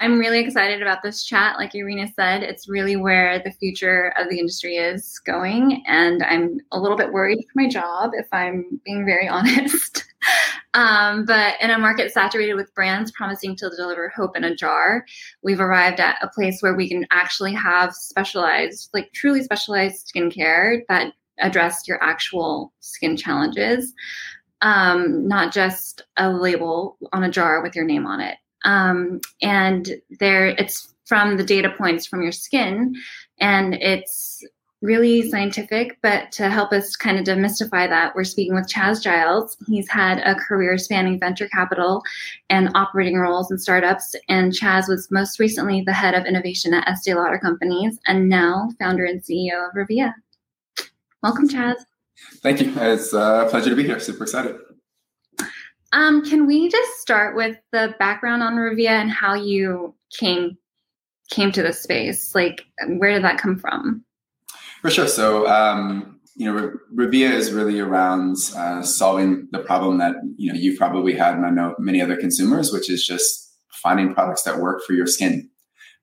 I'm 0.00 0.18
really 0.18 0.40
excited 0.40 0.80
about 0.80 1.02
this 1.02 1.24
chat. 1.24 1.58
Like 1.58 1.74
Irina 1.74 2.08
said, 2.16 2.42
it's 2.42 2.66
really 2.66 2.96
where 2.96 3.38
the 3.38 3.52
future 3.52 4.14
of 4.16 4.30
the 4.30 4.38
industry 4.38 4.76
is 4.76 5.18
going. 5.18 5.84
And 5.86 6.22
I'm 6.22 6.58
a 6.72 6.80
little 6.80 6.96
bit 6.96 7.12
worried 7.12 7.44
for 7.44 7.60
my 7.60 7.68
job, 7.68 8.12
if 8.14 8.26
I'm 8.32 8.80
being 8.86 9.04
very 9.04 9.28
honest. 9.28 10.06
um, 10.72 11.26
but 11.26 11.60
in 11.60 11.70
a 11.70 11.78
market 11.78 12.12
saturated 12.12 12.54
with 12.54 12.74
brands 12.74 13.12
promising 13.12 13.54
to 13.56 13.70
deliver 13.76 14.08
hope 14.08 14.38
in 14.38 14.44
a 14.44 14.56
jar, 14.56 15.04
we've 15.42 15.60
arrived 15.60 16.00
at 16.00 16.16
a 16.22 16.28
place 16.28 16.62
where 16.62 16.74
we 16.74 16.88
can 16.88 17.06
actually 17.10 17.52
have 17.52 17.92
specialized, 17.92 18.88
like 18.94 19.12
truly 19.12 19.42
specialized 19.42 20.10
skincare 20.14 20.80
that 20.88 21.12
address 21.40 21.86
your 21.86 22.02
actual 22.02 22.72
skin 22.80 23.18
challenges, 23.18 23.92
um, 24.62 25.28
not 25.28 25.52
just 25.52 26.04
a 26.16 26.32
label 26.32 26.96
on 27.12 27.22
a 27.22 27.30
jar 27.30 27.62
with 27.62 27.76
your 27.76 27.84
name 27.84 28.06
on 28.06 28.20
it 28.20 28.38
um, 28.64 29.20
and 29.42 29.90
there 30.18 30.48
it's 30.48 30.94
from 31.06 31.36
the 31.36 31.44
data 31.44 31.70
points 31.76 32.06
from 32.06 32.22
your 32.22 32.32
skin 32.32 32.94
and 33.40 33.74
it's 33.74 34.44
really 34.82 35.28
scientific 35.28 35.98
but 36.02 36.32
to 36.32 36.48
help 36.48 36.72
us 36.72 36.96
kind 36.96 37.18
of 37.18 37.24
demystify 37.24 37.88
that 37.88 38.14
we're 38.14 38.24
speaking 38.24 38.54
with 38.54 38.66
chaz 38.66 39.02
giles. 39.02 39.56
He's 39.66 39.88
had 39.90 40.18
a 40.20 40.34
career 40.34 40.78
spanning 40.78 41.20
venture 41.20 41.48
capital 41.48 42.02
and 42.48 42.70
operating 42.74 43.18
roles 43.18 43.50
in 43.50 43.58
startups 43.58 44.14
and 44.28 44.52
chaz 44.52 44.88
was 44.88 45.10
most 45.10 45.38
recently 45.38 45.82
the 45.82 45.92
head 45.92 46.14
of 46.14 46.24
innovation 46.24 46.72
at 46.72 46.88
estee 46.88 47.14
lauder 47.14 47.38
companies 47.38 47.98
and 48.06 48.28
now 48.28 48.70
founder 48.78 49.04
and 49.04 49.22
ceo 49.22 49.68
of 49.68 49.74
revea. 49.74 50.14
Welcome 51.22 51.48
chaz. 51.48 51.76
Thank 52.42 52.60
you. 52.60 52.72
It's 52.76 53.12
a 53.12 53.46
pleasure 53.50 53.70
to 53.70 53.76
be 53.76 53.84
here. 53.84 54.00
Super 54.00 54.24
excited 54.24 54.56
um, 55.92 56.24
can 56.24 56.46
we 56.46 56.68
just 56.68 57.00
start 57.00 57.34
with 57.34 57.56
the 57.72 57.94
background 57.98 58.42
on 58.42 58.54
Revea 58.54 58.90
and 58.90 59.10
how 59.10 59.34
you 59.34 59.94
came 60.16 60.56
came 61.30 61.52
to 61.52 61.62
this 61.62 61.82
space? 61.82 62.34
Like, 62.34 62.64
where 62.86 63.12
did 63.12 63.24
that 63.24 63.38
come 63.38 63.56
from? 63.56 64.04
For 64.82 64.90
sure. 64.90 65.08
So, 65.08 65.46
um, 65.48 66.20
you 66.36 66.52
know, 66.52 66.72
Revea 66.94 67.30
is 67.30 67.52
really 67.52 67.80
around 67.80 68.36
uh, 68.56 68.82
solving 68.82 69.48
the 69.50 69.58
problem 69.58 69.98
that 69.98 70.16
you 70.36 70.52
know 70.52 70.58
you've 70.58 70.78
probably 70.78 71.14
had, 71.14 71.34
and 71.34 71.44
I 71.44 71.50
know 71.50 71.74
many 71.78 72.00
other 72.00 72.16
consumers, 72.16 72.72
which 72.72 72.88
is 72.88 73.04
just 73.04 73.52
finding 73.72 74.14
products 74.14 74.42
that 74.42 74.58
work 74.58 74.82
for 74.86 74.92
your 74.92 75.06
skin. 75.06 75.48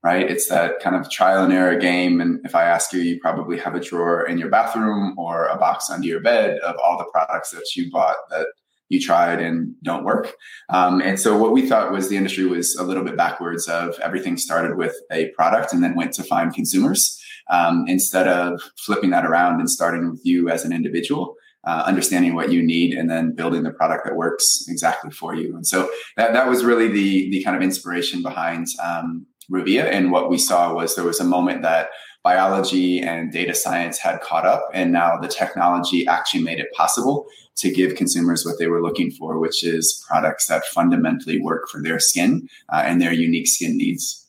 Right? 0.03 0.29
It's 0.29 0.47
that 0.49 0.79
kind 0.79 0.95
of 0.95 1.09
trial 1.09 1.43
and 1.43 1.51
error 1.51 1.77
game. 1.77 2.21
And 2.21 2.39
if 2.45 2.55
I 2.55 2.63
ask 2.63 2.93
you, 2.93 3.01
you 3.01 3.19
probably 3.19 3.57
have 3.57 3.73
a 3.73 3.79
drawer 3.79 4.25
in 4.27 4.37
your 4.37 4.47
bathroom 4.47 5.17
or 5.17 5.47
a 5.47 5.57
box 5.57 5.89
under 5.89 6.07
your 6.07 6.21
bed 6.21 6.59
of 6.59 6.75
all 6.77 6.97
the 6.97 7.09
products 7.11 7.49
that 7.49 7.75
you 7.75 7.91
bought 7.91 8.15
that 8.29 8.45
you 8.89 9.01
tried 9.01 9.41
and 9.41 9.75
don't 9.83 10.03
work. 10.03 10.35
Um, 10.69 11.01
and 11.01 11.19
so 11.19 11.37
what 11.37 11.51
we 11.51 11.67
thought 11.67 11.91
was 11.91 12.09
the 12.09 12.17
industry 12.17 12.45
was 12.45 12.75
a 12.75 12.83
little 12.83 13.03
bit 13.03 13.17
backwards 13.17 13.67
of 13.67 13.97
everything 13.99 14.37
started 14.37 14.77
with 14.77 14.95
a 15.11 15.29
product 15.29 15.73
and 15.73 15.83
then 15.83 15.95
went 15.95 16.13
to 16.13 16.23
find 16.23 16.53
consumers 16.53 17.21
um, 17.49 17.85
instead 17.87 18.27
of 18.27 18.61
flipping 18.77 19.09
that 19.11 19.25
around 19.25 19.59
and 19.59 19.69
starting 19.69 20.11
with 20.11 20.25
you 20.25 20.49
as 20.49 20.65
an 20.65 20.73
individual. 20.73 21.36
Uh, 21.67 21.83
understanding 21.91 22.33
what 22.33 22.49
you 22.49 22.61
need 22.63 22.89
and 22.97 23.09
then 23.09 23.35
building 23.35 23.63
the 23.63 23.75
product 23.79 24.05
that 24.05 24.15
works 24.15 24.45
exactly 24.69 25.11
for 25.11 25.31
you. 25.35 25.47
And 25.57 25.67
so 25.67 25.79
that, 26.15 26.31
that 26.31 26.47
was 26.51 26.63
really 26.63 26.87
the, 26.99 27.29
the 27.33 27.43
kind 27.43 27.57
of 27.57 27.61
inspiration 27.61 28.21
behind 28.29 28.67
um, 28.89 29.07
Revea. 29.51 29.83
And 29.95 30.03
what 30.13 30.29
we 30.29 30.37
saw 30.37 30.73
was 30.73 30.95
there 30.95 31.03
was 31.03 31.19
a 31.19 31.25
moment 31.25 31.63
that 31.63 31.89
biology 32.23 33.01
and 33.01 33.33
data 33.33 33.53
science 33.53 33.97
had 34.05 34.21
caught 34.21 34.45
up, 34.45 34.63
and 34.73 34.93
now 35.01 35.09
the 35.19 35.27
technology 35.41 36.07
actually 36.07 36.43
made 36.49 36.59
it 36.59 36.71
possible 36.81 37.25
to 37.61 37.67
give 37.69 37.95
consumers 37.95 38.45
what 38.45 38.57
they 38.59 38.67
were 38.67 38.81
looking 38.87 39.11
for, 39.11 39.37
which 39.37 39.59
is 39.63 39.83
products 40.07 40.47
that 40.47 40.63
fundamentally 40.77 41.37
work 41.41 41.63
for 41.71 41.79
their 41.81 41.99
skin 41.99 42.47
uh, 42.71 42.83
and 42.87 43.01
their 43.01 43.13
unique 43.27 43.49
skin 43.55 43.73
needs. 43.77 44.25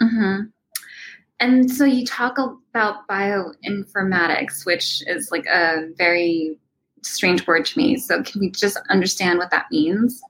Mm-hmm. 0.00 0.50
And 1.40 1.70
so 1.70 1.84
you 1.84 2.04
talk 2.04 2.36
about 2.38 3.08
bioinformatics, 3.08 4.66
which 4.66 5.02
is 5.06 5.30
like 5.30 5.46
a 5.46 5.88
very 5.96 6.58
strange 7.02 7.46
word 7.46 7.64
to 7.64 7.78
me. 7.78 7.96
So 7.96 8.22
can 8.22 8.40
we 8.40 8.50
just 8.50 8.78
understand 8.90 9.38
what 9.38 9.50
that 9.50 9.66
means? 9.72 10.20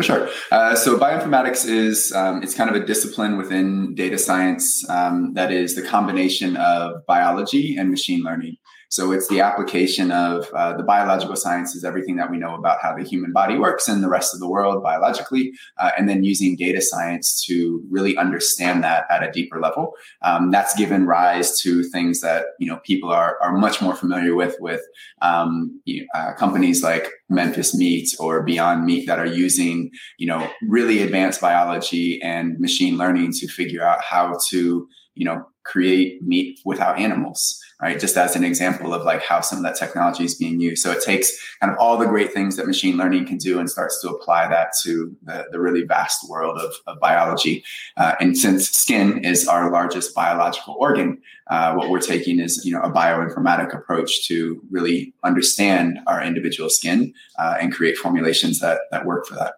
Sure. 0.00 0.30
Uh, 0.50 0.74
so 0.74 0.98
bioinformatics 0.98 1.68
is 1.68 2.10
um, 2.12 2.42
it's 2.42 2.54
kind 2.54 2.74
of 2.74 2.76
a 2.80 2.86
discipline 2.86 3.36
within 3.36 3.94
data 3.94 4.16
science 4.16 4.88
um, 4.88 5.34
that 5.34 5.52
is 5.52 5.74
the 5.74 5.82
combination 5.82 6.56
of 6.56 7.04
biology 7.06 7.76
and 7.76 7.90
machine 7.90 8.22
learning. 8.22 8.56
So 8.90 9.12
it's 9.12 9.28
the 9.28 9.40
application 9.40 10.10
of 10.10 10.50
uh, 10.52 10.76
the 10.76 10.82
biological 10.82 11.36
sciences, 11.36 11.84
everything 11.84 12.16
that 12.16 12.28
we 12.28 12.38
know 12.38 12.56
about 12.56 12.80
how 12.82 12.96
the 12.96 13.04
human 13.04 13.32
body 13.32 13.56
works 13.56 13.86
and 13.86 14.02
the 14.02 14.08
rest 14.08 14.34
of 14.34 14.40
the 14.40 14.48
world 14.48 14.82
biologically, 14.82 15.52
uh, 15.78 15.92
and 15.96 16.08
then 16.08 16.24
using 16.24 16.56
data 16.56 16.82
science 16.82 17.44
to 17.46 17.84
really 17.88 18.16
understand 18.16 18.82
that 18.82 19.04
at 19.08 19.22
a 19.22 19.30
deeper 19.30 19.60
level. 19.60 19.94
Um, 20.22 20.50
that's 20.50 20.76
given 20.76 21.06
rise 21.06 21.56
to 21.60 21.84
things 21.84 22.20
that 22.22 22.46
you 22.58 22.66
know 22.66 22.80
people 22.84 23.10
are 23.10 23.38
are 23.40 23.56
much 23.56 23.80
more 23.80 23.94
familiar 23.94 24.34
with 24.34 24.56
with 24.58 24.82
um, 25.22 25.80
uh, 26.14 26.32
companies 26.34 26.82
like 26.82 27.08
Memphis 27.28 27.76
Meat 27.76 28.08
or 28.18 28.42
Beyond 28.42 28.84
Meat 28.84 29.06
that 29.06 29.20
are 29.20 29.26
using 29.26 29.92
you 30.18 30.26
know 30.26 30.50
really 30.62 31.00
advanced 31.02 31.40
biology 31.40 32.20
and 32.22 32.58
machine 32.58 32.98
learning 32.98 33.34
to 33.34 33.46
figure 33.46 33.84
out 33.84 34.02
how 34.02 34.36
to 34.48 34.88
you 35.14 35.24
know 35.24 35.44
create 35.62 36.20
meat 36.22 36.58
without 36.64 36.98
animals 36.98 37.60
right? 37.82 37.98
Just 37.98 38.16
as 38.16 38.36
an 38.36 38.44
example 38.44 38.92
of 38.92 39.04
like 39.04 39.22
how 39.22 39.40
some 39.40 39.58
of 39.58 39.64
that 39.64 39.76
technology 39.76 40.24
is 40.24 40.34
being 40.34 40.60
used. 40.60 40.82
So 40.82 40.90
it 40.90 41.02
takes 41.02 41.32
kind 41.60 41.72
of 41.72 41.78
all 41.78 41.96
the 41.96 42.06
great 42.06 42.32
things 42.32 42.56
that 42.56 42.66
machine 42.66 42.96
learning 42.96 43.26
can 43.26 43.38
do 43.38 43.58
and 43.58 43.70
starts 43.70 44.00
to 44.02 44.10
apply 44.10 44.48
that 44.48 44.72
to 44.82 45.16
the, 45.22 45.46
the 45.50 45.60
really 45.60 45.82
vast 45.84 46.28
world 46.28 46.58
of, 46.58 46.72
of 46.86 47.00
biology. 47.00 47.64
Uh, 47.96 48.14
and 48.20 48.36
since 48.36 48.70
skin 48.70 49.24
is 49.24 49.48
our 49.48 49.70
largest 49.70 50.14
biological 50.14 50.76
organ, 50.78 51.20
uh, 51.48 51.74
what 51.74 51.90
we're 51.90 52.00
taking 52.00 52.38
is 52.38 52.64
you 52.64 52.72
know 52.72 52.80
a 52.80 52.90
bioinformatic 52.90 53.74
approach 53.74 54.26
to 54.28 54.62
really 54.70 55.12
understand 55.24 55.98
our 56.06 56.22
individual 56.22 56.70
skin 56.70 57.12
uh, 57.38 57.56
and 57.60 57.72
create 57.72 57.98
formulations 57.98 58.60
that 58.60 58.82
that 58.92 59.04
work 59.04 59.26
for 59.26 59.34
that. 59.34 59.54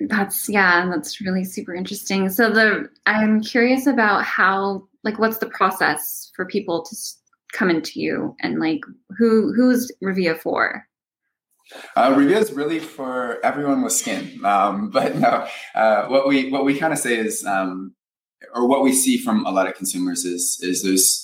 That's 0.00 0.48
yeah, 0.48 0.88
that's 0.90 1.20
really 1.20 1.44
super 1.44 1.74
interesting. 1.74 2.28
So 2.28 2.50
the 2.50 2.88
I'm 3.06 3.42
curious 3.42 3.86
about 3.86 4.24
how 4.24 4.86
like 5.06 5.18
what's 5.20 5.38
the 5.38 5.46
process 5.46 6.30
for 6.34 6.44
people 6.44 6.84
to 6.84 6.96
come 7.52 7.70
into 7.70 8.00
you 8.00 8.34
and 8.42 8.58
like 8.58 8.80
who 9.16 9.54
who's 9.54 9.90
Revea 10.04 10.36
for? 10.36 10.84
Uh, 11.94 12.10
Revea 12.10 12.40
is 12.40 12.52
really 12.52 12.80
for 12.80 13.44
everyone 13.44 13.82
with 13.82 13.92
skin, 13.92 14.44
um, 14.44 14.90
but 14.92 15.16
no. 15.16 15.46
Uh, 15.74 16.06
what 16.08 16.28
we 16.28 16.50
what 16.50 16.64
we 16.64 16.76
kind 16.78 16.92
of 16.92 16.98
say 16.98 17.16
is, 17.16 17.44
um, 17.46 17.94
or 18.54 18.66
what 18.66 18.82
we 18.82 18.92
see 18.92 19.16
from 19.16 19.46
a 19.46 19.50
lot 19.50 19.68
of 19.68 19.74
consumers 19.74 20.24
is 20.24 20.58
is 20.60 20.82
there's 20.82 21.22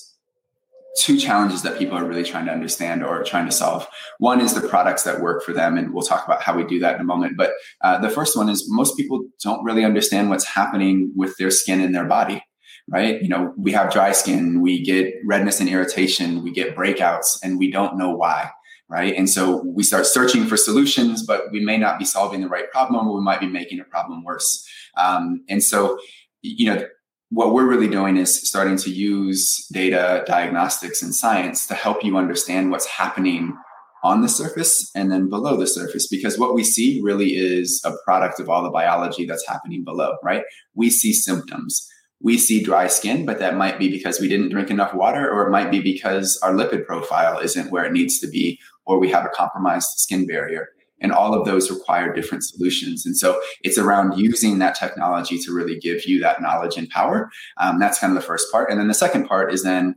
two 0.98 1.18
challenges 1.18 1.62
that 1.62 1.78
people 1.78 1.96
are 1.96 2.04
really 2.04 2.22
trying 2.22 2.44
to 2.44 2.52
understand 2.52 3.02
or 3.02 3.24
trying 3.24 3.46
to 3.46 3.52
solve. 3.52 3.88
One 4.18 4.42
is 4.42 4.52
the 4.52 4.68
products 4.68 5.04
that 5.04 5.22
work 5.22 5.42
for 5.42 5.52
them, 5.52 5.76
and 5.76 5.92
we'll 5.92 6.02
talk 6.02 6.24
about 6.24 6.42
how 6.42 6.54
we 6.54 6.64
do 6.64 6.78
that 6.80 6.94
in 6.94 7.00
a 7.00 7.04
moment. 7.04 7.36
But 7.36 7.52
uh, 7.80 7.98
the 7.98 8.10
first 8.10 8.36
one 8.36 8.48
is 8.48 8.70
most 8.70 8.96
people 8.96 9.24
don't 9.42 9.64
really 9.64 9.84
understand 9.84 10.30
what's 10.30 10.46
happening 10.46 11.12
with 11.16 11.36
their 11.36 11.50
skin 11.50 11.80
and 11.80 11.94
their 11.94 12.04
body 12.04 12.44
right? 12.92 13.22
You 13.22 13.28
know, 13.28 13.54
we 13.56 13.72
have 13.72 13.90
dry 13.90 14.12
skin, 14.12 14.60
we 14.60 14.82
get 14.84 15.14
redness 15.24 15.60
and 15.60 15.68
irritation, 15.68 16.44
we 16.44 16.52
get 16.52 16.76
breakouts, 16.76 17.38
and 17.42 17.58
we 17.58 17.70
don't 17.70 17.96
know 17.96 18.14
why, 18.14 18.50
right? 18.88 19.16
And 19.16 19.30
so 19.30 19.62
we 19.64 19.82
start 19.82 20.04
searching 20.04 20.44
for 20.44 20.58
solutions, 20.58 21.24
but 21.26 21.50
we 21.50 21.64
may 21.64 21.78
not 21.78 21.98
be 21.98 22.04
solving 22.04 22.42
the 22.42 22.48
right 22.48 22.70
problem, 22.70 23.08
or 23.08 23.16
we 23.16 23.22
might 23.22 23.40
be 23.40 23.46
making 23.46 23.80
a 23.80 23.84
problem 23.84 24.22
worse. 24.22 24.68
Um, 24.98 25.42
and 25.48 25.62
so, 25.62 25.98
you 26.42 26.66
know, 26.66 26.86
what 27.30 27.54
we're 27.54 27.66
really 27.66 27.88
doing 27.88 28.18
is 28.18 28.46
starting 28.46 28.76
to 28.76 28.90
use 28.90 29.66
data, 29.72 30.22
diagnostics, 30.26 31.02
and 31.02 31.14
science 31.14 31.66
to 31.68 31.74
help 31.74 32.04
you 32.04 32.18
understand 32.18 32.70
what's 32.70 32.86
happening 32.86 33.56
on 34.04 34.20
the 34.20 34.28
surface 34.28 34.90
and 34.94 35.10
then 35.10 35.30
below 35.30 35.56
the 35.56 35.66
surface 35.66 36.08
because 36.08 36.38
what 36.38 36.54
we 36.54 36.64
see 36.64 37.00
really 37.02 37.36
is 37.36 37.80
a 37.86 37.92
product 38.04 38.40
of 38.40 38.50
all 38.50 38.62
the 38.62 38.70
biology 38.70 39.24
that's 39.24 39.46
happening 39.46 39.84
below 39.84 40.16
right 40.24 40.42
we 40.74 40.90
see 40.90 41.12
symptoms 41.12 41.88
we 42.22 42.38
see 42.38 42.62
dry 42.62 42.86
skin, 42.86 43.26
but 43.26 43.38
that 43.40 43.56
might 43.56 43.78
be 43.78 43.88
because 43.88 44.20
we 44.20 44.28
didn't 44.28 44.50
drink 44.50 44.70
enough 44.70 44.94
water, 44.94 45.30
or 45.30 45.46
it 45.46 45.50
might 45.50 45.70
be 45.70 45.80
because 45.80 46.38
our 46.42 46.52
lipid 46.52 46.86
profile 46.86 47.38
isn't 47.38 47.70
where 47.70 47.84
it 47.84 47.92
needs 47.92 48.18
to 48.20 48.28
be, 48.28 48.58
or 48.86 48.98
we 48.98 49.10
have 49.10 49.24
a 49.24 49.30
compromised 49.30 49.98
skin 49.98 50.26
barrier. 50.26 50.68
And 51.00 51.10
all 51.10 51.34
of 51.34 51.44
those 51.44 51.68
require 51.68 52.14
different 52.14 52.44
solutions. 52.44 53.04
And 53.04 53.16
so 53.16 53.40
it's 53.64 53.76
around 53.76 54.18
using 54.18 54.60
that 54.60 54.76
technology 54.76 55.36
to 55.40 55.52
really 55.52 55.76
give 55.76 56.06
you 56.06 56.20
that 56.20 56.40
knowledge 56.40 56.76
and 56.76 56.88
power. 56.90 57.28
Um, 57.56 57.80
that's 57.80 57.98
kind 57.98 58.12
of 58.12 58.14
the 58.14 58.26
first 58.26 58.52
part. 58.52 58.70
And 58.70 58.78
then 58.78 58.86
the 58.86 58.94
second 58.94 59.26
part 59.26 59.52
is 59.52 59.64
then 59.64 59.96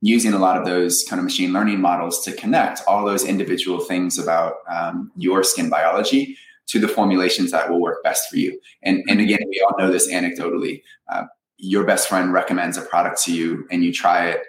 using 0.00 0.32
a 0.32 0.38
lot 0.38 0.56
of 0.56 0.64
those 0.64 1.04
kind 1.08 1.18
of 1.20 1.24
machine 1.24 1.52
learning 1.52 1.80
models 1.80 2.24
to 2.24 2.32
connect 2.32 2.80
all 2.88 3.04
those 3.04 3.22
individual 3.22 3.80
things 3.80 4.18
about 4.18 4.54
um, 4.70 5.12
your 5.16 5.42
skin 5.42 5.68
biology 5.68 6.38
to 6.68 6.78
the 6.78 6.88
formulations 6.88 7.50
that 7.50 7.70
will 7.70 7.80
work 7.80 8.02
best 8.02 8.30
for 8.30 8.36
you. 8.36 8.58
And, 8.82 9.02
and 9.08 9.20
again, 9.20 9.40
we 9.48 9.60
all 9.60 9.76
know 9.78 9.90
this 9.90 10.10
anecdotally. 10.10 10.82
Uh, 11.08 11.24
your 11.58 11.84
best 11.84 12.08
friend 12.08 12.32
recommends 12.32 12.76
a 12.76 12.82
product 12.82 13.22
to 13.22 13.34
you 13.34 13.66
and 13.70 13.82
you 13.82 13.92
try 13.92 14.28
it 14.28 14.42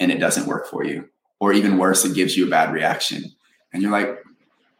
and 0.00 0.10
it 0.10 0.18
doesn't 0.18 0.46
work 0.46 0.66
for 0.66 0.84
you 0.84 1.08
or 1.40 1.52
even 1.52 1.78
worse 1.78 2.04
it 2.04 2.14
gives 2.14 2.36
you 2.36 2.46
a 2.46 2.50
bad 2.50 2.72
reaction 2.72 3.24
and 3.72 3.82
you're 3.82 3.92
like 3.92 4.18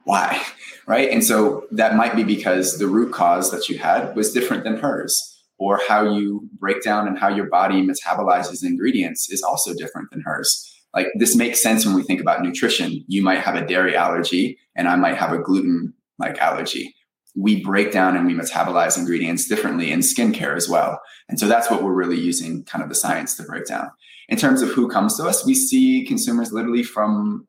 why? 0.08 0.42
Right. 0.86 1.10
And 1.10 1.22
so 1.22 1.66
that 1.70 1.96
might 1.96 2.16
be 2.16 2.24
because 2.24 2.78
the 2.78 2.86
root 2.86 3.12
cause 3.12 3.50
that 3.50 3.68
you 3.68 3.76
had 3.76 4.16
was 4.16 4.32
different 4.32 4.64
than 4.64 4.78
hers, 4.78 5.38
or 5.58 5.78
how 5.86 6.02
you 6.02 6.48
break 6.58 6.82
down 6.82 7.06
and 7.06 7.18
how 7.18 7.28
your 7.28 7.44
body 7.44 7.86
metabolizes 7.86 8.64
ingredients 8.64 9.28
is 9.28 9.42
also 9.42 9.74
different 9.74 10.10
than 10.10 10.22
hers. 10.22 10.66
Like 10.94 11.08
this 11.18 11.36
makes 11.36 11.62
sense 11.62 11.84
when 11.84 11.94
we 11.94 12.02
think 12.02 12.22
about 12.22 12.40
nutrition. 12.40 13.04
You 13.06 13.22
might 13.22 13.40
have 13.40 13.54
a 13.54 13.66
dairy 13.66 13.94
allergy, 13.94 14.56
and 14.74 14.88
I 14.88 14.96
might 14.96 15.18
have 15.18 15.30
a 15.30 15.38
gluten 15.38 15.92
like 16.18 16.38
allergy. 16.38 16.94
We 17.38 17.62
break 17.62 17.92
down 17.92 18.16
and 18.16 18.26
we 18.26 18.34
metabolize 18.34 18.98
ingredients 18.98 19.46
differently 19.46 19.92
in 19.92 20.00
skincare 20.00 20.56
as 20.56 20.68
well. 20.68 21.00
And 21.28 21.38
so 21.38 21.46
that's 21.46 21.70
what 21.70 21.82
we're 21.82 21.92
really 21.92 22.18
using 22.18 22.64
kind 22.64 22.82
of 22.82 22.88
the 22.88 22.94
science 22.94 23.36
to 23.36 23.44
break 23.44 23.66
down. 23.66 23.90
In 24.28 24.36
terms 24.36 24.60
of 24.60 24.70
who 24.70 24.88
comes 24.88 25.16
to 25.16 25.24
us, 25.24 25.46
we 25.46 25.54
see 25.54 26.04
consumers 26.04 26.52
literally 26.52 26.82
from 26.82 27.46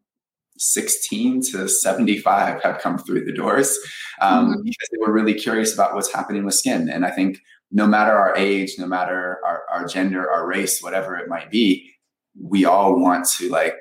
16 0.60 1.42
to 1.52 1.68
75 1.68 2.62
have 2.62 2.80
come 2.80 2.98
through 2.98 3.26
the 3.26 3.34
doors 3.34 3.78
um, 4.22 4.52
mm-hmm. 4.52 4.62
because 4.64 4.88
they 4.92 4.98
were 5.00 5.12
really 5.12 5.34
curious 5.34 5.74
about 5.74 5.96
what's 5.96 6.14
happening 6.14 6.46
with 6.46 6.54
skin. 6.54 6.90
And 6.90 7.06
I 7.06 7.12
think 7.12 7.40
no 7.72 7.88
matter 7.88 8.12
our 8.12 8.36
age, 8.36 8.74
no 8.78 8.86
matter 8.86 9.40
our, 9.46 9.64
our 9.72 9.88
gender, 9.88 10.30
our 10.30 10.46
race, 10.46 10.82
whatever 10.82 11.16
it 11.18 11.30
might 11.30 11.50
be, 11.50 11.90
we 12.40 12.66
all 12.66 13.00
want 13.00 13.28
to 13.38 13.50
like 13.50 13.76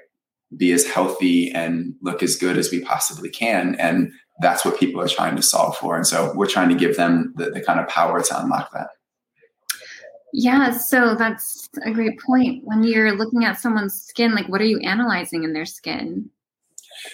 be 0.57 0.73
as 0.73 0.87
healthy 0.87 1.51
and 1.53 1.95
look 2.01 2.23
as 2.23 2.37
good 2.37 2.57
as 2.57 2.71
we 2.71 2.81
possibly 2.81 3.29
can. 3.29 3.75
And 3.77 4.13
that's 4.41 4.65
what 4.65 4.79
people 4.79 5.01
are 5.01 5.09
trying 5.09 5.37
to 5.37 5.43
solve 5.43 5.77
for. 5.77 5.97
And 5.97 6.07
so 6.07 6.33
we're 6.35 6.47
trying 6.47 6.69
to 6.69 6.75
give 6.75 6.97
them 6.97 7.33
the, 7.37 7.51
the 7.51 7.61
kind 7.61 7.81
of 7.81 7.89
power 7.89 8.23
to 8.23 8.41
unlock 8.41 8.73
that. 8.73 8.89
Yeah, 10.33 10.77
so 10.77 11.15
that's 11.15 11.69
a 11.85 11.91
great 11.91 12.21
point. 12.21 12.63
When 12.65 12.85
you're 12.85 13.13
looking 13.13 13.45
at 13.45 13.59
someone's 13.59 13.95
skin, 13.95 14.35
like 14.35 14.49
what 14.49 14.61
are 14.61 14.67
you 14.67 14.79
analyzing 14.81 15.45
in 15.45 15.55
their 15.55 15.67
skin? 15.67 16.31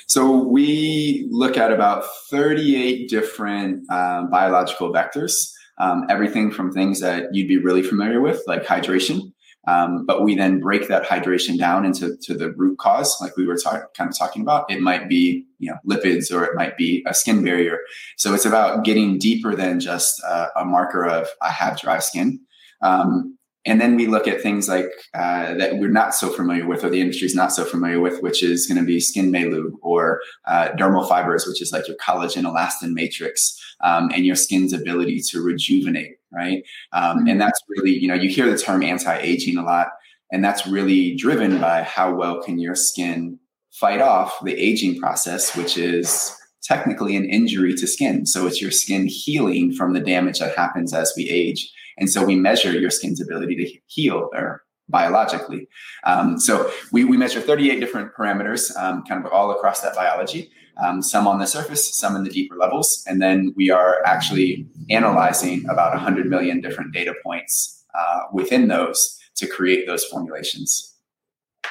So 0.07 0.43
we 0.43 1.29
look 1.31 1.57
at 1.57 1.73
about 1.73 2.05
38 2.31 3.09
different 3.09 3.89
um, 3.91 4.31
biological 4.31 4.93
vectors, 4.93 5.51
um, 5.79 6.05
everything 6.09 6.51
from 6.51 6.73
things 6.73 7.01
that 7.01 7.35
you'd 7.35 7.49
be 7.49 7.59
really 7.59 7.83
familiar 7.83 8.21
with, 8.21 8.43
like 8.47 8.65
hydration. 8.65 9.33
Um, 9.67 10.05
but 10.05 10.23
we 10.23 10.35
then 10.35 10.61
break 10.61 10.89
that 10.89 11.05
hydration 11.05 11.59
down 11.59 11.85
into 11.85 12.17
to 12.23 12.35
the 12.35 12.53
root 12.53 12.79
cause, 12.79 13.17
like 13.21 13.37
we 13.37 13.47
were 13.47 13.59
kind 13.97 14.11
of 14.11 14.17
talking 14.17 14.43
about. 14.43 14.71
It 14.71 14.81
might 14.81 15.09
be 15.09 15.47
you 15.59 15.71
know 15.71 15.79
lipids, 15.89 16.35
or 16.35 16.45
it 16.45 16.55
might 16.55 16.77
be 16.77 17.05
a 17.07 17.15
skin 17.15 17.43
barrier. 17.43 17.79
So 18.17 18.35
it's 18.35 18.45
about 18.45 18.85
getting 18.85 19.19
deeper 19.19 19.55
than 19.55 19.81
just 19.81 20.23
uh, 20.27 20.49
a 20.57 20.65
marker 20.65 21.05
of 21.05 21.29
I 21.41 21.51
have 21.51 21.81
dry 21.81 21.99
skin. 21.99 22.41
Um, 22.83 23.39
and 23.67 23.81
then 23.81 23.97
we 23.97 24.07
look 24.07 24.29
at 24.29 24.43
things 24.43 24.69
like 24.69 24.91
uh, 25.15 25.55
that 25.55 25.79
we're 25.79 25.89
not 25.91 26.15
so 26.15 26.29
familiar 26.29 26.67
with, 26.67 26.85
or 26.85 26.91
the 26.91 27.01
industry's 27.01 27.35
not 27.35 27.53
so 27.53 27.65
familiar 27.65 27.99
with, 27.99 28.21
which 28.21 28.43
is 28.43 28.67
going 28.67 28.79
to 28.79 28.85
be 28.85 29.01
skin 29.01 29.31
malu 29.31 29.79
or 29.81 30.21
uh, 30.47 30.69
dermal 30.77 31.09
fibers, 31.09 31.47
which 31.47 31.63
is 31.63 31.73
like 31.73 31.89
your 31.89 31.97
collagen 31.97 32.43
elastin 32.43 32.93
matrix 32.93 33.59
um, 33.81 34.11
and 34.13 34.27
your 34.27 34.37
skin's 34.37 34.75
ability 34.75 35.21
to 35.31 35.41
rejuvenate, 35.41 36.17
right? 36.35 36.63
Um, 36.93 37.19
and 37.19 37.29
mm-hmm. 37.29 37.39
that's 37.39 37.61
really, 37.69 37.93
you 37.93 38.09
know, 38.09 38.15
you 38.15 38.29
hear 38.29 38.51
the 38.51 38.59
term 38.59 38.83
anti-aging 38.83 39.57
a 39.57 39.63
lot, 39.63 39.89
and 40.33 40.45
that's 40.45 40.67
really 40.67 41.15
driven 41.17 41.61
by 41.61 41.83
how 41.83 42.15
well 42.15 42.43
can 42.43 42.59
your 42.59 42.75
skin 42.75 43.39
fight 43.73 44.01
off 44.01 44.39
the 44.45 44.55
aging 44.55 44.99
process, 45.01 45.57
which 45.57 45.77
is 45.77 46.37
technically 46.63 47.17
an 47.17 47.25
injury 47.25 47.75
to 47.75 47.87
skin. 47.87 48.27
So 48.27 48.47
it's 48.47 48.61
your 48.61 48.71
skin 48.71 49.07
healing 49.07 49.73
from 49.73 49.93
the 49.93 50.01
damage 50.01 50.39
that 50.39 50.57
happens 50.57 50.95
as 50.95 51.13
we 51.17 51.29
age. 51.29 51.71
And 51.99 52.11
so 52.11 52.25
we 52.25 52.35
measure 52.35 52.73
your 52.73 52.91
skin's 52.91 53.21
ability 53.21 53.57
to 53.57 53.79
heal 53.87 54.31
or 54.35 54.64
biologically. 54.89 55.69
Um, 56.05 56.39
so 56.39 56.71
we, 56.93 57.05
we 57.05 57.17
measure 57.17 57.41
38 57.41 57.81
different 57.81 58.13
parameters, 58.15 58.75
um, 58.77 59.03
kind 59.05 59.25
of 59.25 59.33
all 59.33 59.51
across 59.51 59.81
that 59.81 59.95
biology, 59.95 60.51
um, 60.83 61.03
some 61.03 61.27
on 61.27 61.39
the 61.39 61.47
surface, 61.47 61.99
some 61.99 62.17
in 62.17 62.25
the 62.25 62.31
deeper 62.31 62.57
levels. 62.57 63.03
And 63.07 63.23
then 63.23 63.53
we 63.57 63.71
are 63.71 64.03
actually 64.05 64.67
analyzing 64.91 65.65
about 65.69 65.95
100 65.95 66.29
million 66.29 66.61
different 66.61 66.93
data 66.93 67.15
points 67.23 67.85
uh, 67.95 68.21
within 68.33 68.69
those 68.69 69.19
to 69.37 69.47
create 69.47 69.87
those 69.87 70.05
formulations. 70.05 70.95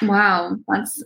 Wow, 0.02 0.56
that's 0.68 1.02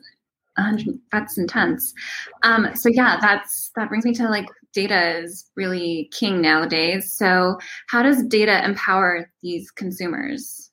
that's 1.12 1.38
intense. 1.38 1.94
Um, 2.42 2.74
so 2.74 2.88
yeah, 2.88 3.18
that's 3.20 3.70
that 3.76 3.88
brings 3.88 4.04
me 4.04 4.12
to 4.14 4.28
like 4.28 4.46
data 4.72 5.18
is 5.18 5.48
really 5.56 6.10
king 6.12 6.40
nowadays. 6.40 7.12
So, 7.12 7.58
how 7.88 8.02
does 8.02 8.22
data 8.24 8.64
empower 8.64 9.30
these 9.42 9.70
consumers? 9.70 10.67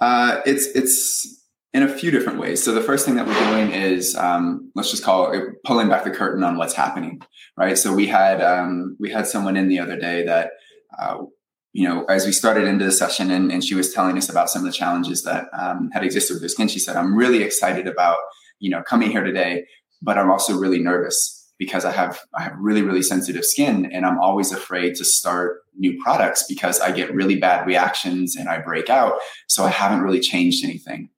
Uh, 0.00 0.40
it's 0.46 0.66
it's 0.74 1.44
in 1.72 1.82
a 1.82 1.88
few 1.88 2.10
different 2.10 2.38
ways. 2.38 2.62
So 2.62 2.72
the 2.72 2.80
first 2.80 3.04
thing 3.04 3.16
that 3.16 3.26
we're 3.26 3.50
doing 3.50 3.72
is 3.72 4.16
um, 4.16 4.70
let's 4.74 4.90
just 4.90 5.04
call 5.04 5.32
it 5.32 5.42
pulling 5.64 5.88
back 5.88 6.04
the 6.04 6.10
curtain 6.10 6.42
on 6.42 6.56
what's 6.56 6.74
happening, 6.74 7.20
right? 7.56 7.76
So 7.76 7.92
we 7.92 8.06
had 8.06 8.40
um, 8.42 8.96
we 8.98 9.10
had 9.10 9.26
someone 9.26 9.56
in 9.56 9.68
the 9.68 9.78
other 9.78 9.98
day 9.98 10.24
that. 10.24 10.50
Uh, 10.98 11.24
you 11.72 11.86
know, 11.86 12.04
as 12.04 12.24
we 12.24 12.32
started 12.32 12.64
into 12.64 12.86
the 12.86 12.90
session 12.90 13.30
and, 13.30 13.52
and, 13.52 13.62
she 13.62 13.74
was 13.74 13.92
telling 13.92 14.16
us 14.16 14.30
about 14.30 14.48
some 14.48 14.62
of 14.62 14.66
the 14.66 14.72
challenges 14.72 15.24
that 15.24 15.44
um, 15.52 15.90
had 15.92 16.02
existed 16.02 16.32
with 16.32 16.42
her 16.42 16.48
skin, 16.48 16.68
she 16.68 16.78
said, 16.78 16.96
I'm 16.96 17.14
really 17.14 17.42
excited 17.42 17.86
about, 17.86 18.16
you 18.60 18.70
know, 18.70 18.82
coming 18.82 19.10
here 19.10 19.22
today, 19.22 19.66
but 20.00 20.16
I'm 20.16 20.30
also 20.30 20.56
really 20.56 20.78
nervous 20.78 21.45
because 21.58 21.84
I 21.84 21.92
have 21.92 22.20
I 22.34 22.42
have 22.42 22.54
really 22.58 22.82
really 22.82 23.02
sensitive 23.02 23.44
skin 23.44 23.90
and 23.92 24.04
I'm 24.04 24.18
always 24.18 24.52
afraid 24.52 24.94
to 24.96 25.04
start 25.04 25.62
new 25.78 26.00
products 26.02 26.44
because 26.48 26.80
I 26.80 26.90
get 26.92 27.14
really 27.14 27.36
bad 27.36 27.66
reactions 27.66 28.36
and 28.36 28.48
I 28.48 28.58
break 28.58 28.90
out. 28.90 29.14
So 29.46 29.64
I 29.64 29.70
haven't 29.70 30.02
really 30.02 30.20
changed 30.20 30.64
anything. 30.64 31.10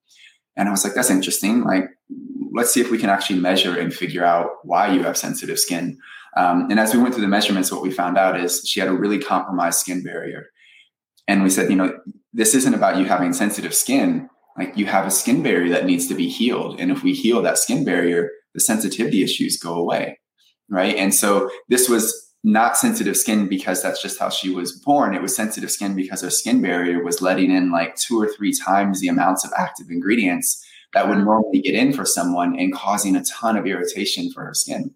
And 0.56 0.68
I 0.68 0.72
was 0.72 0.84
like, 0.84 0.94
that's 0.94 1.10
interesting. 1.10 1.62
Like, 1.62 1.84
let's 2.52 2.72
see 2.72 2.80
if 2.80 2.90
we 2.90 2.98
can 2.98 3.10
actually 3.10 3.38
measure 3.38 3.78
and 3.78 3.94
figure 3.94 4.24
out 4.24 4.50
why 4.64 4.92
you 4.92 5.02
have 5.04 5.16
sensitive 5.16 5.58
skin. 5.58 5.98
Um, 6.36 6.68
and 6.70 6.80
as 6.80 6.92
we 6.92 7.00
went 7.00 7.14
through 7.14 7.22
the 7.22 7.28
measurements, 7.28 7.70
what 7.70 7.82
we 7.82 7.90
found 7.90 8.18
out 8.18 8.38
is 8.38 8.62
she 8.66 8.80
had 8.80 8.88
a 8.88 8.92
really 8.92 9.18
compromised 9.18 9.78
skin 9.78 10.02
barrier. 10.02 10.46
And 11.28 11.42
we 11.42 11.50
said, 11.50 11.70
you 11.70 11.76
know, 11.76 11.96
this 12.32 12.54
isn't 12.54 12.74
about 12.74 12.96
you 12.96 13.04
having 13.04 13.32
sensitive 13.32 13.74
skin. 13.74 14.28
Like 14.56 14.76
you 14.76 14.86
have 14.86 15.06
a 15.06 15.10
skin 15.10 15.42
barrier 15.42 15.70
that 15.70 15.86
needs 15.86 16.08
to 16.08 16.14
be 16.14 16.28
healed. 16.28 16.80
And 16.80 16.90
if 16.90 17.02
we 17.02 17.12
heal 17.12 17.40
that 17.42 17.58
skin 17.58 17.84
barrier, 17.84 18.30
the 18.54 18.60
sensitivity 18.60 19.22
issues 19.22 19.56
go 19.56 19.74
away 19.74 20.18
right? 20.68 20.96
And 20.96 21.14
so 21.14 21.50
this 21.68 21.88
was 21.88 22.28
not 22.44 22.76
sensitive 22.76 23.16
skin 23.16 23.48
because 23.48 23.82
that's 23.82 24.00
just 24.00 24.18
how 24.18 24.28
she 24.28 24.50
was 24.50 24.72
born. 24.72 25.14
It 25.14 25.22
was 25.22 25.34
sensitive 25.34 25.70
skin 25.70 25.96
because 25.96 26.22
her 26.22 26.30
skin 26.30 26.62
barrier 26.62 27.02
was 27.02 27.20
letting 27.20 27.50
in 27.50 27.72
like 27.72 27.96
two 27.96 28.20
or 28.20 28.28
three 28.28 28.52
times 28.52 29.00
the 29.00 29.08
amounts 29.08 29.44
of 29.44 29.50
active 29.56 29.86
ingredients 29.90 30.64
that 30.94 31.08
would 31.08 31.16
mm-hmm. 31.16 31.26
normally 31.26 31.60
get 31.60 31.74
in 31.74 31.92
for 31.92 32.04
someone 32.04 32.58
and 32.58 32.72
causing 32.72 33.16
a 33.16 33.24
ton 33.24 33.56
of 33.56 33.66
irritation 33.66 34.30
for 34.32 34.44
her 34.44 34.54
skin. 34.54 34.94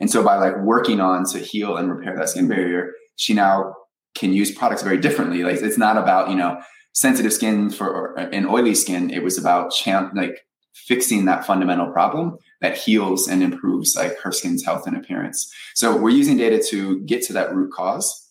And 0.00 0.10
so 0.10 0.22
by 0.22 0.36
like 0.36 0.56
working 0.58 1.00
on 1.00 1.24
to 1.30 1.38
heal 1.38 1.76
and 1.76 1.90
repair 1.90 2.16
that 2.16 2.28
skin 2.28 2.48
barrier, 2.48 2.92
she 3.16 3.34
now 3.34 3.74
can 4.14 4.32
use 4.32 4.50
products 4.52 4.82
very 4.82 4.98
differently. 4.98 5.42
Like 5.42 5.56
it's 5.56 5.78
not 5.78 5.96
about, 5.96 6.30
you 6.30 6.36
know, 6.36 6.60
sensitive 6.92 7.32
skin 7.32 7.70
for 7.70 8.14
an 8.18 8.46
oily 8.46 8.74
skin. 8.74 9.10
It 9.10 9.22
was 9.22 9.36
about 9.36 9.72
champ, 9.72 10.12
like 10.14 10.46
fixing 10.74 11.24
that 11.24 11.44
fundamental 11.44 11.90
problem 11.92 12.38
that 12.64 12.78
heals 12.78 13.28
and 13.28 13.42
improves 13.42 13.94
like 13.94 14.18
her 14.20 14.32
skin's 14.32 14.64
health 14.64 14.86
and 14.86 14.96
appearance. 14.96 15.52
So 15.74 15.94
we're 15.94 16.08
using 16.08 16.38
data 16.38 16.62
to 16.70 17.00
get 17.00 17.22
to 17.24 17.34
that 17.34 17.54
root 17.54 17.70
cause. 17.72 18.22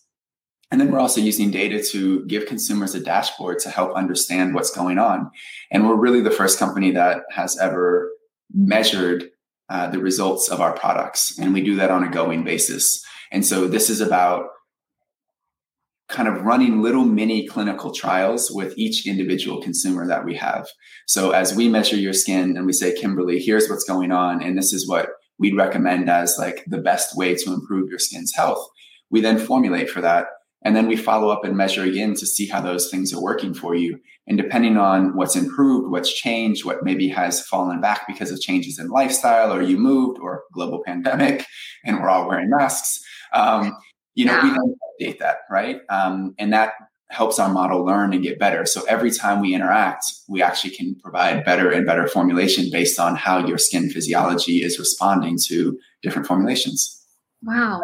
And 0.72 0.80
then 0.80 0.90
we're 0.90 0.98
also 0.98 1.20
using 1.20 1.52
data 1.52 1.80
to 1.92 2.24
give 2.26 2.46
consumers 2.46 2.96
a 2.96 3.00
dashboard 3.00 3.60
to 3.60 3.70
help 3.70 3.94
understand 3.94 4.52
what's 4.52 4.74
going 4.74 4.98
on. 4.98 5.30
And 5.70 5.86
we're 5.86 5.94
really 5.94 6.20
the 6.20 6.32
first 6.32 6.58
company 6.58 6.90
that 6.90 7.22
has 7.30 7.56
ever 7.58 8.10
measured 8.52 9.30
uh, 9.68 9.86
the 9.88 10.00
results 10.00 10.48
of 10.48 10.60
our 10.60 10.72
products. 10.72 11.38
And 11.38 11.54
we 11.54 11.62
do 11.62 11.76
that 11.76 11.92
on 11.92 12.02
a 12.02 12.10
going 12.10 12.42
basis. 12.42 13.04
And 13.30 13.46
so 13.46 13.68
this 13.68 13.88
is 13.88 14.00
about 14.00 14.48
kind 16.08 16.28
of 16.28 16.42
running 16.42 16.82
little 16.82 17.04
mini 17.04 17.46
clinical 17.46 17.90
trials 17.90 18.50
with 18.50 18.76
each 18.76 19.06
individual 19.06 19.62
consumer 19.62 20.06
that 20.06 20.24
we 20.24 20.34
have. 20.34 20.66
So 21.06 21.30
as 21.30 21.54
we 21.54 21.68
measure 21.68 21.96
your 21.96 22.12
skin 22.12 22.56
and 22.56 22.66
we 22.66 22.72
say, 22.72 22.94
Kimberly, 22.94 23.40
here's 23.40 23.68
what's 23.68 23.84
going 23.84 24.12
on, 24.12 24.42
and 24.42 24.56
this 24.56 24.72
is 24.72 24.88
what 24.88 25.08
we'd 25.38 25.56
recommend 25.56 26.10
as 26.10 26.36
like 26.38 26.64
the 26.66 26.78
best 26.78 27.16
way 27.16 27.34
to 27.34 27.52
improve 27.52 27.88
your 27.88 27.98
skin's 27.98 28.34
health. 28.34 28.64
We 29.10 29.20
then 29.20 29.38
formulate 29.38 29.90
for 29.90 30.00
that. 30.00 30.26
And 30.66 30.74
then 30.74 30.88
we 30.88 30.96
follow 30.96 31.28
up 31.28 31.44
and 31.44 31.56
measure 31.56 31.82
again 31.82 32.14
to 32.14 32.26
see 32.26 32.46
how 32.46 32.62
those 32.62 32.90
things 32.90 33.12
are 33.12 33.22
working 33.22 33.52
for 33.52 33.74
you. 33.74 33.98
And 34.26 34.38
depending 34.38 34.78
on 34.78 35.14
what's 35.14 35.36
improved, 35.36 35.90
what's 35.90 36.12
changed, 36.12 36.64
what 36.64 36.82
maybe 36.82 37.06
has 37.08 37.46
fallen 37.46 37.82
back 37.82 38.06
because 38.08 38.30
of 38.30 38.40
changes 38.40 38.78
in 38.78 38.88
lifestyle, 38.88 39.52
or 39.52 39.60
you 39.60 39.76
moved, 39.76 40.18
or 40.20 40.44
global 40.54 40.82
pandemic, 40.82 41.44
and 41.84 42.00
we're 42.00 42.08
all 42.08 42.26
wearing 42.26 42.48
masks, 42.48 43.04
um, 43.34 43.76
you 44.14 44.24
know, 44.24 44.32
yeah. 44.32 44.42
we 44.42 44.50
then 44.50 44.74
update 45.00 45.18
that, 45.18 45.38
right? 45.50 45.80
Um, 45.88 46.34
and 46.38 46.52
that 46.52 46.74
helps 47.10 47.38
our 47.38 47.48
model 47.48 47.84
learn 47.84 48.12
and 48.12 48.22
get 48.22 48.38
better. 48.38 48.66
So 48.66 48.82
every 48.84 49.10
time 49.10 49.40
we 49.40 49.54
interact, 49.54 50.04
we 50.28 50.42
actually 50.42 50.70
can 50.70 50.96
provide 50.96 51.44
better 51.44 51.70
and 51.70 51.86
better 51.86 52.08
formulation 52.08 52.68
based 52.70 52.98
on 52.98 53.14
how 53.14 53.46
your 53.46 53.58
skin 53.58 53.90
physiology 53.90 54.62
is 54.62 54.78
responding 54.78 55.38
to 55.46 55.78
different 56.02 56.26
formulations. 56.26 57.02
Wow. 57.42 57.82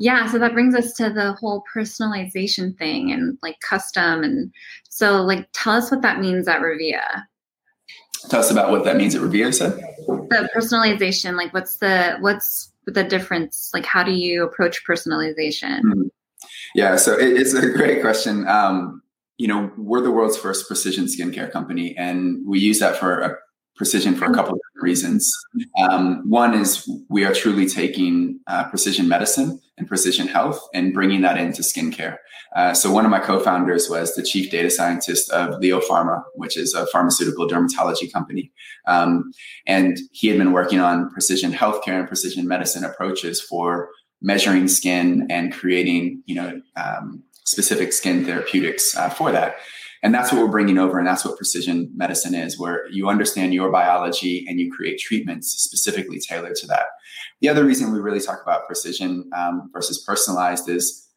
Yeah, 0.00 0.30
so 0.30 0.38
that 0.38 0.52
brings 0.52 0.74
us 0.74 0.92
to 0.94 1.10
the 1.10 1.34
whole 1.34 1.62
personalization 1.74 2.76
thing 2.76 3.12
and 3.12 3.38
like 3.42 3.56
custom 3.60 4.24
and 4.24 4.52
so 4.88 5.22
like 5.22 5.48
tell 5.52 5.74
us 5.74 5.90
what 5.90 6.02
that 6.02 6.20
means 6.20 6.48
at 6.48 6.60
Revea. 6.60 7.22
Tell 8.28 8.40
us 8.40 8.50
about 8.50 8.70
what 8.70 8.84
that 8.84 8.96
means 8.96 9.14
at 9.14 9.20
Revea, 9.20 9.54
said. 9.54 9.72
The 10.06 10.48
personalization, 10.54 11.36
like 11.36 11.52
what's 11.52 11.76
the 11.76 12.16
what's 12.20 12.72
the 12.86 13.04
difference? 13.04 13.70
Like, 13.72 13.84
how 13.84 14.02
do 14.02 14.12
you 14.12 14.44
approach 14.44 14.84
personalization? 14.86 15.80
Mm-hmm. 15.80 16.02
Yeah, 16.74 16.96
so 16.96 17.18
it, 17.18 17.36
it's 17.36 17.54
a 17.54 17.70
great 17.70 18.00
question. 18.00 18.46
Um, 18.48 19.02
you 19.38 19.48
know, 19.48 19.70
we're 19.76 20.00
the 20.00 20.10
world's 20.10 20.36
first 20.36 20.66
precision 20.68 21.06
skincare 21.06 21.50
company, 21.50 21.96
and 21.96 22.46
we 22.46 22.58
use 22.58 22.78
that 22.80 22.96
for 22.96 23.20
a 23.20 23.36
precision 23.76 24.14
for 24.14 24.26
a 24.26 24.34
couple 24.34 24.54
of 24.54 24.60
reasons. 24.76 25.32
Um, 25.80 26.22
one 26.28 26.54
is 26.54 26.88
we 27.08 27.24
are 27.24 27.34
truly 27.34 27.66
taking 27.66 28.38
uh, 28.46 28.68
precision 28.68 29.08
medicine 29.08 29.60
and 29.76 29.88
precision 29.88 30.28
health 30.28 30.60
and 30.72 30.94
bringing 30.94 31.22
that 31.22 31.36
into 31.38 31.62
skincare. 31.62 32.16
Uh, 32.54 32.72
so 32.72 32.92
one 32.92 33.04
of 33.04 33.10
my 33.10 33.18
co-founders 33.18 33.90
was 33.90 34.14
the 34.14 34.22
chief 34.22 34.50
data 34.50 34.70
scientist 34.70 35.30
of 35.30 35.58
Leo 35.60 35.80
Pharma, 35.80 36.22
which 36.34 36.56
is 36.56 36.74
a 36.74 36.86
pharmaceutical 36.86 37.48
dermatology 37.48 38.12
company, 38.12 38.52
um, 38.86 39.32
and 39.66 39.98
he 40.12 40.28
had 40.28 40.38
been 40.38 40.52
working 40.52 40.78
on 40.78 41.10
precision 41.10 41.52
healthcare 41.52 41.98
and 41.98 42.06
precision 42.06 42.46
medicine 42.46 42.84
approaches 42.84 43.40
for 43.40 43.88
measuring 44.22 44.68
skin 44.68 45.26
and 45.30 45.52
creating, 45.52 46.22
you 46.26 46.34
know, 46.34 46.60
um, 46.76 47.22
specific 47.44 47.92
skin 47.92 48.24
therapeutics 48.24 48.96
uh, 48.96 49.10
for 49.10 49.30
that. 49.32 49.56
And 50.04 50.14
that's 50.14 50.30
what 50.30 50.42
we're 50.42 50.48
bringing 50.48 50.76
over. 50.76 50.98
And 50.98 51.08
that's 51.08 51.24
what 51.24 51.38
precision 51.38 51.90
medicine 51.96 52.34
is, 52.34 52.58
where 52.58 52.86
you 52.90 53.08
understand 53.08 53.54
your 53.54 53.72
biology 53.72 54.44
and 54.46 54.60
you 54.60 54.70
create 54.70 54.98
treatments 54.98 55.48
specifically 55.48 56.20
tailored 56.20 56.56
to 56.56 56.66
that. 56.66 56.84
The 57.40 57.48
other 57.48 57.64
reason 57.64 57.90
we 57.90 57.98
really 57.98 58.20
talk 58.20 58.42
about 58.42 58.66
precision 58.66 59.30
um, 59.34 59.70
versus 59.72 60.04
personalized 60.06 60.68
is 60.68 61.08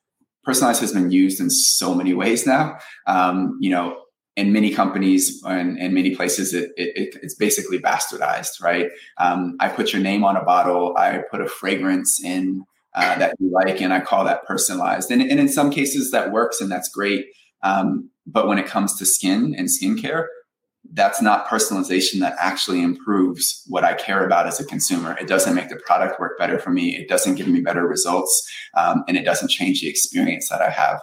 personalized 0.46 0.79
has 0.79 0.94
been 0.94 1.12
used 1.12 1.41
in 1.41 1.50
so 1.50 1.94
many 1.94 2.13
ways 2.13 2.48
now. 2.48 2.77
Um, 3.06 3.58
you 3.60 3.70
know, 3.70 4.00
in 4.38 4.53
many 4.53 4.74
companies 4.74 5.41
and 5.44 5.77
in 5.77 5.94
many 5.94 6.15
places, 6.15 6.53
it, 6.53 6.72
it, 6.77 7.17
it's 7.22 7.36
basically 7.36 7.79
bastardized, 7.79 8.62
right? 8.62 8.88
Um, 9.17 9.58
I 9.60 9.67
put 9.67 9.91
your 9.91 10.01
name 10.01 10.24
on 10.24 10.38
a 10.38 10.46
bottle, 10.46 10.96
I 10.96 11.24
put 11.29 11.41
a 11.41 11.50
fragrance 11.50 12.24
in 12.24 12.63
uh, 12.96 13.17
that 13.20 13.36
you 13.39 13.51
like, 13.51 13.82
and 13.82 13.91
I 13.91 14.00
call 14.00 14.24
that 14.24 14.46
personalized. 14.46 15.12
And, 15.12 15.22
and 15.22 15.41
in 15.41 15.50
some 15.50 15.72
cases, 15.72 16.12
that 16.12 16.32
works 16.32 16.62
and 16.62 16.72
that's 16.72 16.88
great. 16.88 17.25
Um, 17.64 18.10
but 18.26 18.48
when 18.48 18.60
it 18.60 18.68
comes 18.68 18.98
to 18.98 19.06
skin 19.06 19.56
and 19.58 19.68
skincare, 19.68 20.28
that's 20.94 21.22
not 21.22 21.48
personalization 21.48 22.20
that 22.20 22.36
actually 22.40 22.82
improves 22.82 23.64
what 23.68 23.84
I 23.84 23.94
care 23.94 24.26
about 24.26 24.48
as 24.48 24.60
a 24.60 24.66
consumer. 24.66 25.18
It 25.20 25.28
doesn't 25.28 25.54
make 25.54 25.70
the 25.70 25.76
product 25.76 26.20
work 26.20 26.38
better 26.38 26.60
for 26.60 26.70
me. 26.70 26.96
It 26.96 27.10
doesn't 27.10 27.36
give 27.36 27.48
me 27.48 27.62
better 27.62 27.86
results. 27.86 28.50
Um, 28.76 29.04
and 29.08 29.18
it 29.18 29.24
doesn't 29.24 29.50
change 29.50 29.82
the 29.82 29.90
experience 29.90 30.50
that 30.50 30.62
I 30.62 30.70
have. 30.70 31.02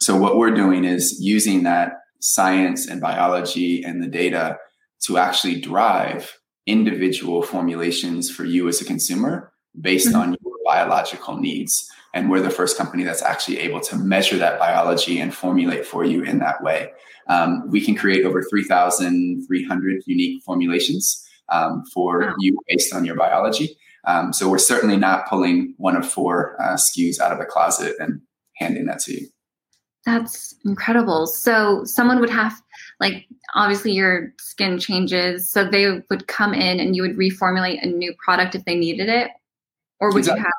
So, 0.00 0.16
what 0.16 0.36
we're 0.36 0.54
doing 0.54 0.84
is 0.84 1.18
using 1.20 1.62
that 1.64 1.94
science 2.20 2.86
and 2.86 3.00
biology 3.00 3.82
and 3.82 4.02
the 4.02 4.06
data 4.06 4.58
to 5.04 5.18
actually 5.18 5.60
drive 5.60 6.38
individual 6.66 7.42
formulations 7.42 8.30
for 8.30 8.44
you 8.44 8.68
as 8.68 8.80
a 8.80 8.84
consumer 8.84 9.52
based 9.80 10.08
mm-hmm. 10.08 10.16
on 10.16 10.36
your 10.42 10.54
biological 10.64 11.38
needs. 11.38 11.90
And 12.16 12.30
we're 12.30 12.40
the 12.40 12.48
first 12.48 12.78
company 12.78 13.04
that's 13.04 13.20
actually 13.20 13.58
able 13.58 13.78
to 13.80 13.94
measure 13.94 14.38
that 14.38 14.58
biology 14.58 15.20
and 15.20 15.34
formulate 15.34 15.84
for 15.84 16.02
you 16.02 16.22
in 16.22 16.38
that 16.38 16.62
way. 16.62 16.90
Um, 17.28 17.70
we 17.70 17.84
can 17.84 17.94
create 17.94 18.24
over 18.24 18.42
3,300 18.42 20.02
unique 20.06 20.42
formulations 20.42 21.22
um, 21.50 21.84
for 21.92 22.20
wow. 22.20 22.34
you 22.38 22.58
based 22.68 22.94
on 22.94 23.04
your 23.04 23.16
biology. 23.16 23.76
Um, 24.06 24.32
so 24.32 24.48
we're 24.48 24.56
certainly 24.56 24.96
not 24.96 25.28
pulling 25.28 25.74
one 25.76 25.94
of 25.94 26.10
four 26.10 26.56
uh, 26.58 26.76
SKUs 26.76 27.20
out 27.20 27.32
of 27.32 27.40
a 27.40 27.44
closet 27.44 27.96
and 28.00 28.22
handing 28.54 28.86
that 28.86 29.00
to 29.00 29.12
you. 29.12 29.26
That's 30.06 30.54
incredible. 30.64 31.26
So 31.26 31.84
someone 31.84 32.18
would 32.20 32.30
have, 32.30 32.54
like, 32.98 33.26
obviously 33.54 33.92
your 33.92 34.32
skin 34.38 34.78
changes. 34.78 35.50
So 35.50 35.68
they 35.68 36.00
would 36.08 36.28
come 36.28 36.54
in 36.54 36.80
and 36.80 36.96
you 36.96 37.02
would 37.02 37.18
reformulate 37.18 37.82
a 37.82 37.88
new 37.88 38.14
product 38.24 38.54
if 38.54 38.64
they 38.64 38.74
needed 38.74 39.10
it, 39.10 39.32
or 40.00 40.08
would 40.12 40.20
exactly. 40.20 40.40
you 40.40 40.44
have 40.46 40.54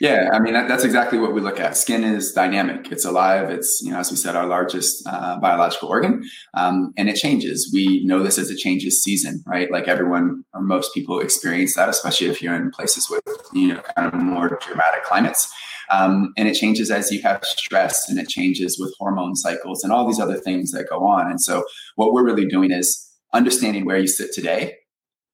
yeah, 0.00 0.28
I 0.32 0.40
mean 0.40 0.52
that, 0.52 0.68
that's 0.68 0.84
exactly 0.84 1.18
what 1.18 1.32
we 1.32 1.40
look 1.40 1.58
at. 1.58 1.76
Skin 1.76 2.04
is 2.04 2.32
dynamic; 2.32 2.92
it's 2.92 3.04
alive. 3.04 3.48
It's 3.48 3.80
you 3.82 3.90
know, 3.90 3.98
as 3.98 4.10
we 4.10 4.16
said, 4.16 4.36
our 4.36 4.46
largest 4.46 5.02
uh, 5.06 5.38
biological 5.40 5.88
organ, 5.88 6.28
um, 6.54 6.92
and 6.98 7.08
it 7.08 7.16
changes. 7.16 7.70
We 7.72 8.04
know 8.04 8.22
this 8.22 8.38
as 8.38 8.50
it 8.50 8.58
changes 8.58 9.02
season, 9.02 9.42
right? 9.46 9.70
Like 9.70 9.88
everyone 9.88 10.44
or 10.52 10.60
most 10.60 10.92
people 10.92 11.20
experience 11.20 11.74
that, 11.76 11.88
especially 11.88 12.26
if 12.26 12.42
you're 12.42 12.54
in 12.54 12.70
places 12.70 13.08
with 13.08 13.22
you 13.54 13.68
know 13.68 13.80
kind 13.96 14.12
of 14.12 14.20
more 14.20 14.58
dramatic 14.60 15.04
climates. 15.04 15.50
Um, 15.88 16.32
and 16.36 16.48
it 16.48 16.54
changes 16.54 16.90
as 16.90 17.12
you 17.12 17.22
have 17.22 17.44
stress, 17.44 18.08
and 18.08 18.18
it 18.18 18.28
changes 18.28 18.78
with 18.78 18.94
hormone 18.98 19.34
cycles 19.34 19.82
and 19.82 19.92
all 19.92 20.06
these 20.06 20.20
other 20.20 20.36
things 20.36 20.72
that 20.72 20.90
go 20.90 21.06
on. 21.06 21.30
And 21.30 21.40
so, 21.40 21.64
what 21.94 22.12
we're 22.12 22.24
really 22.24 22.46
doing 22.46 22.70
is 22.70 23.02
understanding 23.32 23.86
where 23.86 23.96
you 23.96 24.08
sit 24.08 24.32
today, 24.34 24.74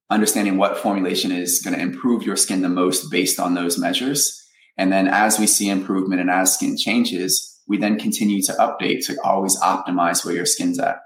understanding 0.09 0.55
what 0.55 0.77
formulation 0.77 1.31
is 1.33 1.61
going 1.61 1.75
to 1.75 1.81
improve 1.81 2.23
your 2.23 2.37
skin 2.37 2.61
the 2.61 2.69
most 2.69 3.11
based 3.11 3.41
on 3.41 3.55
those 3.55 3.77
measures 3.77 4.39
and 4.77 4.91
then 4.91 5.07
as 5.07 5.39
we 5.39 5.47
see 5.47 5.69
improvement 5.69 6.21
and 6.21 6.29
as 6.29 6.53
skin 6.53 6.77
changes, 6.77 7.61
we 7.67 7.77
then 7.77 7.99
continue 7.99 8.41
to 8.43 8.53
update 8.53 9.05
to 9.05 9.17
always 9.23 9.59
optimize 9.59 10.25
where 10.25 10.35
your 10.35 10.45
skin's 10.45 10.79
at. 10.79 10.99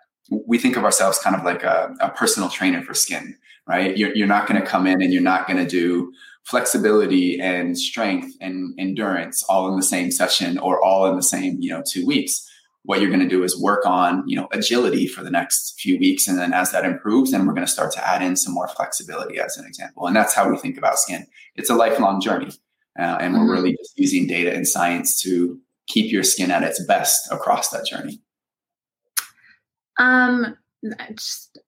We 0.47 0.57
think 0.57 0.75
of 0.77 0.83
ourselves 0.83 1.19
kind 1.19 1.35
of 1.35 1.43
like 1.43 1.63
a, 1.63 1.93
a 1.99 2.09
personal 2.09 2.49
trainer 2.49 2.81
for 2.81 2.93
skin, 2.93 3.37
right? 3.67 3.95
You're, 3.97 4.15
you're 4.15 4.27
not 4.27 4.47
going 4.47 4.59
to 4.59 4.67
come 4.67 4.87
in 4.87 5.01
and 5.01 5.13
you're 5.13 5.21
not 5.21 5.47
going 5.47 5.57
to 5.57 5.69
do 5.69 6.11
flexibility 6.45 7.39
and 7.39 7.77
strength 7.77 8.33
and 8.39 8.73
endurance 8.79 9.43
all 9.49 9.69
in 9.69 9.75
the 9.75 9.83
same 9.83 10.11
session 10.11 10.57
or 10.57 10.83
all 10.83 11.05
in 11.05 11.15
the 11.15 11.23
same, 11.23 11.57
you 11.59 11.69
know, 11.69 11.83
two 11.85 12.05
weeks. 12.05 12.45
What 12.83 13.01
you're 13.01 13.09
going 13.09 13.21
to 13.21 13.27
do 13.27 13.43
is 13.43 13.61
work 13.61 13.85
on, 13.85 14.23
you 14.27 14.37
know, 14.37 14.47
agility 14.53 15.07
for 15.07 15.23
the 15.23 15.29
next 15.29 15.77
few 15.77 15.99
weeks. 15.99 16.25
And 16.25 16.39
then 16.39 16.53
as 16.53 16.71
that 16.71 16.85
improves, 16.85 17.31
then 17.31 17.45
we're 17.45 17.53
going 17.53 17.65
to 17.65 17.71
start 17.71 17.91
to 17.93 18.07
add 18.07 18.21
in 18.21 18.37
some 18.37 18.53
more 18.53 18.69
flexibility 18.69 19.39
as 19.39 19.57
an 19.57 19.65
example. 19.65 20.07
And 20.07 20.15
that's 20.15 20.33
how 20.33 20.49
we 20.49 20.57
think 20.57 20.77
about 20.77 20.99
skin. 20.99 21.27
It's 21.55 21.69
a 21.69 21.75
lifelong 21.75 22.21
journey 22.21 22.51
uh, 22.99 23.17
and 23.19 23.33
we're 23.33 23.41
mm-hmm. 23.41 23.51
really 23.51 23.71
just 23.77 23.97
using 23.97 24.27
data 24.27 24.53
and 24.53 24.67
science 24.67 25.21
to 25.21 25.59
keep 25.87 26.11
your 26.11 26.23
skin 26.23 26.51
at 26.51 26.63
its 26.63 26.83
best 26.85 27.31
across 27.31 27.69
that 27.69 27.85
journey. 27.85 28.19
Um, 29.99 30.57
just 31.15 31.59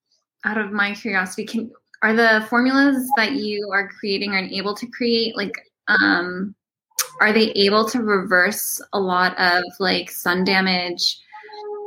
out 0.45 0.57
of 0.57 0.71
my 0.71 0.93
curiosity, 0.93 1.45
can 1.45 1.71
are 2.01 2.13
the 2.13 2.45
formulas 2.49 3.09
that 3.17 3.33
you 3.33 3.69
are 3.73 3.89
creating 3.89 4.35
and 4.35 4.51
able 4.51 4.73
to 4.75 4.87
create 4.87 5.35
like 5.35 5.53
um 5.87 6.55
are 7.19 7.33
they 7.33 7.51
able 7.51 7.87
to 7.89 8.01
reverse 8.01 8.81
a 8.93 8.99
lot 8.99 9.37
of 9.37 9.63
like 9.79 10.09
sun 10.09 10.43
damage 10.43 11.19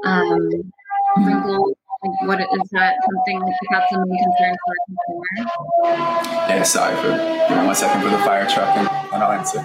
um 0.04 0.72
wrinkles 1.16 1.71
like, 2.04 2.28
what 2.28 2.40
is 2.40 2.68
that 2.72 2.94
something 3.08 3.40
like 3.40 3.54
that's 3.70 3.92
a 3.92 3.98
main 3.98 4.24
concern 4.24 4.56
for 4.64 4.74
a 4.74 4.80
consumer? 4.86 6.48
Yeah, 6.48 6.62
sorry 6.62 6.96
for 6.96 7.48
give 7.48 7.58
me 7.58 7.66
one 7.66 7.74
second 7.74 8.02
for 8.02 8.10
the 8.10 8.18
fire 8.18 8.46
truck 8.48 8.76
and, 8.76 8.88
and 9.12 9.22
I'll 9.22 9.32
answer. 9.32 9.60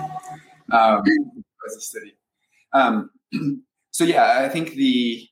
Um, 0.71 1.03
as 1.67 1.75
a 1.75 1.81
city. 1.81 2.15
Um, 2.73 3.09
so 3.91 4.03
yeah, 4.03 4.41
I 4.43 4.49
think 4.49 4.71
the 4.71 5.27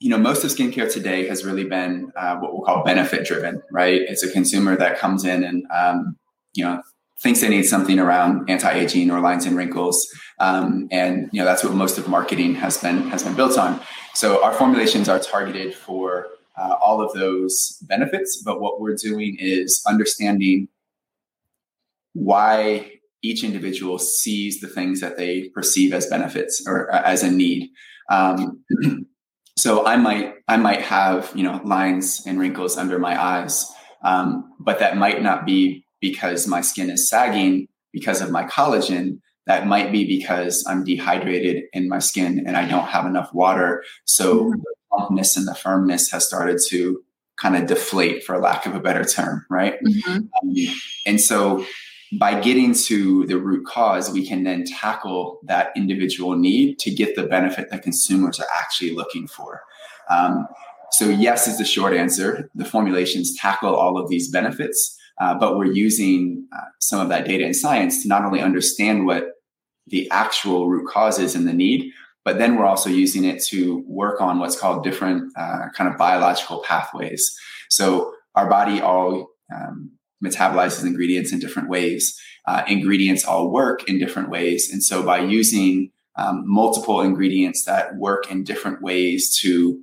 you 0.00 0.10
know 0.10 0.18
most 0.18 0.44
of 0.44 0.50
skincare 0.50 0.92
today 0.92 1.26
has 1.28 1.44
really 1.44 1.64
been 1.64 2.12
uh, 2.16 2.36
what 2.36 2.52
we'll 2.52 2.62
call 2.62 2.84
benefit 2.84 3.26
driven, 3.26 3.62
right? 3.70 4.00
It's 4.02 4.22
a 4.22 4.30
consumer 4.30 4.76
that 4.76 4.98
comes 4.98 5.24
in 5.24 5.44
and 5.44 5.64
um, 5.74 6.16
you 6.54 6.64
know 6.64 6.82
thinks 7.22 7.40
they 7.40 7.48
need 7.48 7.62
something 7.62 8.00
around 8.00 8.50
anti-aging 8.50 9.08
or 9.08 9.20
lines 9.20 9.46
and 9.46 9.56
wrinkles 9.56 10.08
um, 10.40 10.88
and 10.90 11.30
you 11.32 11.38
know 11.38 11.44
that's 11.44 11.62
what 11.62 11.72
most 11.72 11.96
of 11.96 12.08
marketing 12.08 12.52
has 12.56 12.78
been 12.78 13.08
has 13.10 13.22
been 13.22 13.34
built 13.34 13.56
on 13.56 13.80
so 14.12 14.42
our 14.42 14.52
formulations 14.52 15.08
are 15.08 15.20
targeted 15.20 15.72
for 15.72 16.26
uh, 16.56 16.76
all 16.82 17.00
of 17.00 17.12
those 17.12 17.78
benefits. 17.82 18.42
But 18.42 18.60
what 18.60 18.80
we're 18.80 18.96
doing 18.96 19.36
is 19.38 19.82
understanding 19.86 20.68
why 22.14 22.92
each 23.22 23.44
individual 23.44 23.98
sees 23.98 24.60
the 24.60 24.68
things 24.68 25.00
that 25.00 25.16
they 25.16 25.48
perceive 25.50 25.92
as 25.92 26.06
benefits 26.06 26.62
or 26.66 26.92
uh, 26.92 27.02
as 27.02 27.22
a 27.22 27.30
need. 27.30 27.70
Um, 28.10 28.64
so 29.58 29.86
I 29.86 29.96
might 29.96 30.34
I 30.48 30.56
might 30.56 30.82
have 30.82 31.32
you 31.34 31.44
know 31.44 31.60
lines 31.64 32.22
and 32.26 32.38
wrinkles 32.38 32.76
under 32.76 32.98
my 32.98 33.20
eyes, 33.20 33.64
um, 34.04 34.52
but 34.58 34.78
that 34.80 34.96
might 34.96 35.22
not 35.22 35.46
be 35.46 35.86
because 36.00 36.46
my 36.46 36.60
skin 36.60 36.90
is 36.90 37.08
sagging 37.08 37.68
because 37.92 38.20
of 38.20 38.30
my 38.30 38.44
collagen. 38.44 39.20
That 39.46 39.66
might 39.66 39.90
be 39.90 40.06
because 40.06 40.64
I'm 40.68 40.84
dehydrated 40.84 41.64
in 41.72 41.88
my 41.88 41.98
skin 41.98 42.44
and 42.46 42.56
I 42.56 42.64
don't 42.64 42.86
have 42.86 43.06
enough 43.06 43.32
water. 43.32 43.82
So 44.04 44.44
mm-hmm 44.44 44.60
plumpness 44.92 45.36
and 45.36 45.46
the 45.46 45.54
firmness 45.54 46.10
has 46.10 46.26
started 46.26 46.60
to 46.68 47.02
kind 47.36 47.56
of 47.56 47.66
deflate, 47.66 48.22
for 48.24 48.38
lack 48.38 48.66
of 48.66 48.74
a 48.74 48.80
better 48.80 49.04
term, 49.04 49.44
right? 49.50 49.82
Mm-hmm. 49.82 50.12
Um, 50.12 50.74
and 51.06 51.20
so 51.20 51.64
by 52.18 52.38
getting 52.38 52.74
to 52.74 53.26
the 53.26 53.38
root 53.38 53.66
cause, 53.66 54.10
we 54.10 54.26
can 54.26 54.44
then 54.44 54.64
tackle 54.64 55.40
that 55.44 55.70
individual 55.74 56.36
need 56.36 56.78
to 56.80 56.90
get 56.90 57.16
the 57.16 57.22
benefit 57.22 57.70
that 57.70 57.82
consumers 57.82 58.38
are 58.38 58.46
actually 58.54 58.94
looking 58.94 59.26
for. 59.26 59.62
Um, 60.10 60.46
so, 60.90 61.08
yes, 61.08 61.48
is 61.48 61.56
the 61.56 61.64
short 61.64 61.94
answer. 61.94 62.50
The 62.54 62.66
formulations 62.66 63.34
tackle 63.36 63.74
all 63.74 63.98
of 63.98 64.10
these 64.10 64.30
benefits, 64.30 64.98
uh, 65.18 65.34
but 65.34 65.56
we're 65.56 65.72
using 65.72 66.46
uh, 66.54 66.64
some 66.80 67.00
of 67.00 67.08
that 67.08 67.24
data 67.24 67.44
and 67.44 67.56
science 67.56 68.02
to 68.02 68.08
not 68.08 68.26
only 68.26 68.40
understand 68.40 69.06
what 69.06 69.30
the 69.86 70.08
actual 70.10 70.68
root 70.68 70.86
cause 70.86 71.18
is 71.18 71.34
and 71.34 71.48
the 71.48 71.52
need, 71.54 71.90
but 72.24 72.38
then 72.38 72.56
we're 72.56 72.66
also 72.66 72.88
using 72.88 73.24
it 73.24 73.42
to 73.44 73.84
work 73.86 74.20
on 74.20 74.38
what's 74.38 74.58
called 74.58 74.84
different 74.84 75.32
uh, 75.36 75.66
kind 75.76 75.90
of 75.90 75.98
biological 75.98 76.62
pathways. 76.62 77.36
So 77.68 78.14
our 78.34 78.48
body 78.48 78.80
all 78.80 79.28
um, 79.54 79.92
metabolizes 80.24 80.86
ingredients 80.86 81.32
in 81.32 81.38
different 81.38 81.68
ways. 81.68 82.18
Uh, 82.46 82.62
ingredients 82.66 83.24
all 83.24 83.50
work 83.50 83.88
in 83.88 83.98
different 83.98 84.30
ways. 84.30 84.70
And 84.72 84.82
so 84.82 85.02
by 85.02 85.20
using 85.20 85.90
um, 86.16 86.42
multiple 86.46 87.00
ingredients 87.00 87.64
that 87.64 87.96
work 87.96 88.30
in 88.30 88.44
different 88.44 88.82
ways 88.82 89.36
to 89.40 89.80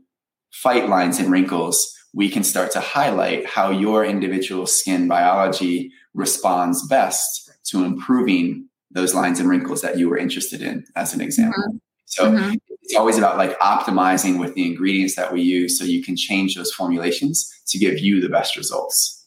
fight 0.51 0.89
lines 0.89 1.19
and 1.19 1.31
wrinkles, 1.31 1.96
we 2.13 2.29
can 2.29 2.43
start 2.43 2.72
to 2.72 2.79
highlight 2.79 3.46
how 3.46 3.69
your 3.69 4.03
individual 4.03 4.65
skin 4.65 5.08
biology 5.08 5.91
responds 6.13 6.88
best 6.88 7.51
to 7.65 7.84
improving 7.84 8.67
those 8.91 9.13
lines 9.13 9.39
and 9.39 9.48
wrinkles 9.48 9.81
that 9.81 9.98
you 9.98 10.10
were 10.10 10.17
interested 10.17 10.62
in, 10.62 10.84
as 10.96 11.13
an 11.13 11.22
example. 11.22 11.62
Mm-hmm. 11.62 11.77
So 12.09 12.25
mm-hmm. 12.25 12.55
it's 12.81 12.95
always 12.95 13.17
about 13.17 13.37
like 13.37 13.57
optimizing 13.59 14.39
with 14.39 14.55
the 14.55 14.65
ingredients 14.65 15.15
that 15.15 15.31
we 15.31 15.41
use 15.41 15.77
so 15.77 15.85
you 15.85 16.03
can 16.03 16.15
change 16.15 16.55
those 16.55 16.71
formulations 16.71 17.49
to 17.67 17.77
give 17.77 17.99
you 17.99 18.19
the 18.19 18.29
best 18.29 18.57
results. 18.57 19.23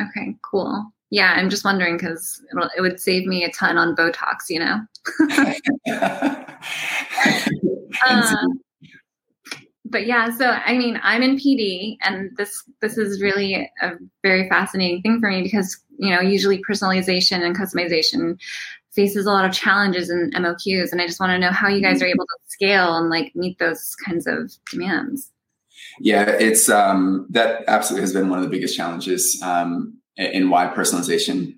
Okay, 0.00 0.34
cool. 0.42 0.92
Yeah, 1.10 1.34
I'm 1.36 1.48
just 1.48 1.64
wondering 1.64 1.96
because 1.96 2.42
it 2.76 2.80
would 2.80 2.98
save 2.98 3.26
me 3.26 3.44
a 3.44 3.52
ton 3.52 3.78
on 3.78 3.94
Botox, 3.94 4.50
you 4.50 4.58
know? 4.58 4.80
uh, 8.06 8.46
but 9.84 10.06
yeah, 10.06 10.36
so 10.36 10.50
I 10.50 10.76
mean, 10.76 10.98
I'm 11.04 11.22
in 11.22 11.36
PD, 11.36 11.98
and 12.02 12.36
this 12.36 12.64
this 12.80 12.98
is 12.98 13.22
really 13.22 13.70
a 13.80 13.92
very 14.24 14.48
fascinating 14.48 15.02
thing 15.02 15.20
for 15.20 15.30
me 15.30 15.42
because 15.42 15.78
you 15.98 16.12
know 16.12 16.20
usually 16.20 16.60
personalization 16.68 17.44
and 17.44 17.56
customization 17.56 18.40
faces 18.94 19.26
a 19.26 19.30
lot 19.30 19.44
of 19.44 19.52
challenges 19.52 20.10
in 20.10 20.30
MOQs, 20.32 20.92
and 20.92 21.00
I 21.00 21.06
just 21.06 21.20
want 21.20 21.30
to 21.30 21.38
know 21.38 21.50
how 21.50 21.68
you 21.68 21.82
guys 21.82 22.02
are 22.02 22.06
able 22.06 22.24
to 22.24 22.38
scale 22.46 22.96
and 22.96 23.10
like 23.10 23.34
meet 23.34 23.58
those 23.58 23.94
kinds 24.06 24.26
of 24.26 24.52
demands. 24.70 25.30
Yeah, 26.00 26.28
it's 26.28 26.68
um, 26.68 27.26
that 27.30 27.64
absolutely 27.66 28.02
has 28.02 28.12
been 28.12 28.28
one 28.28 28.38
of 28.38 28.44
the 28.44 28.50
biggest 28.50 28.76
challenges 28.76 29.40
um, 29.42 29.98
in 30.16 30.50
why 30.50 30.66
personalization, 30.66 31.56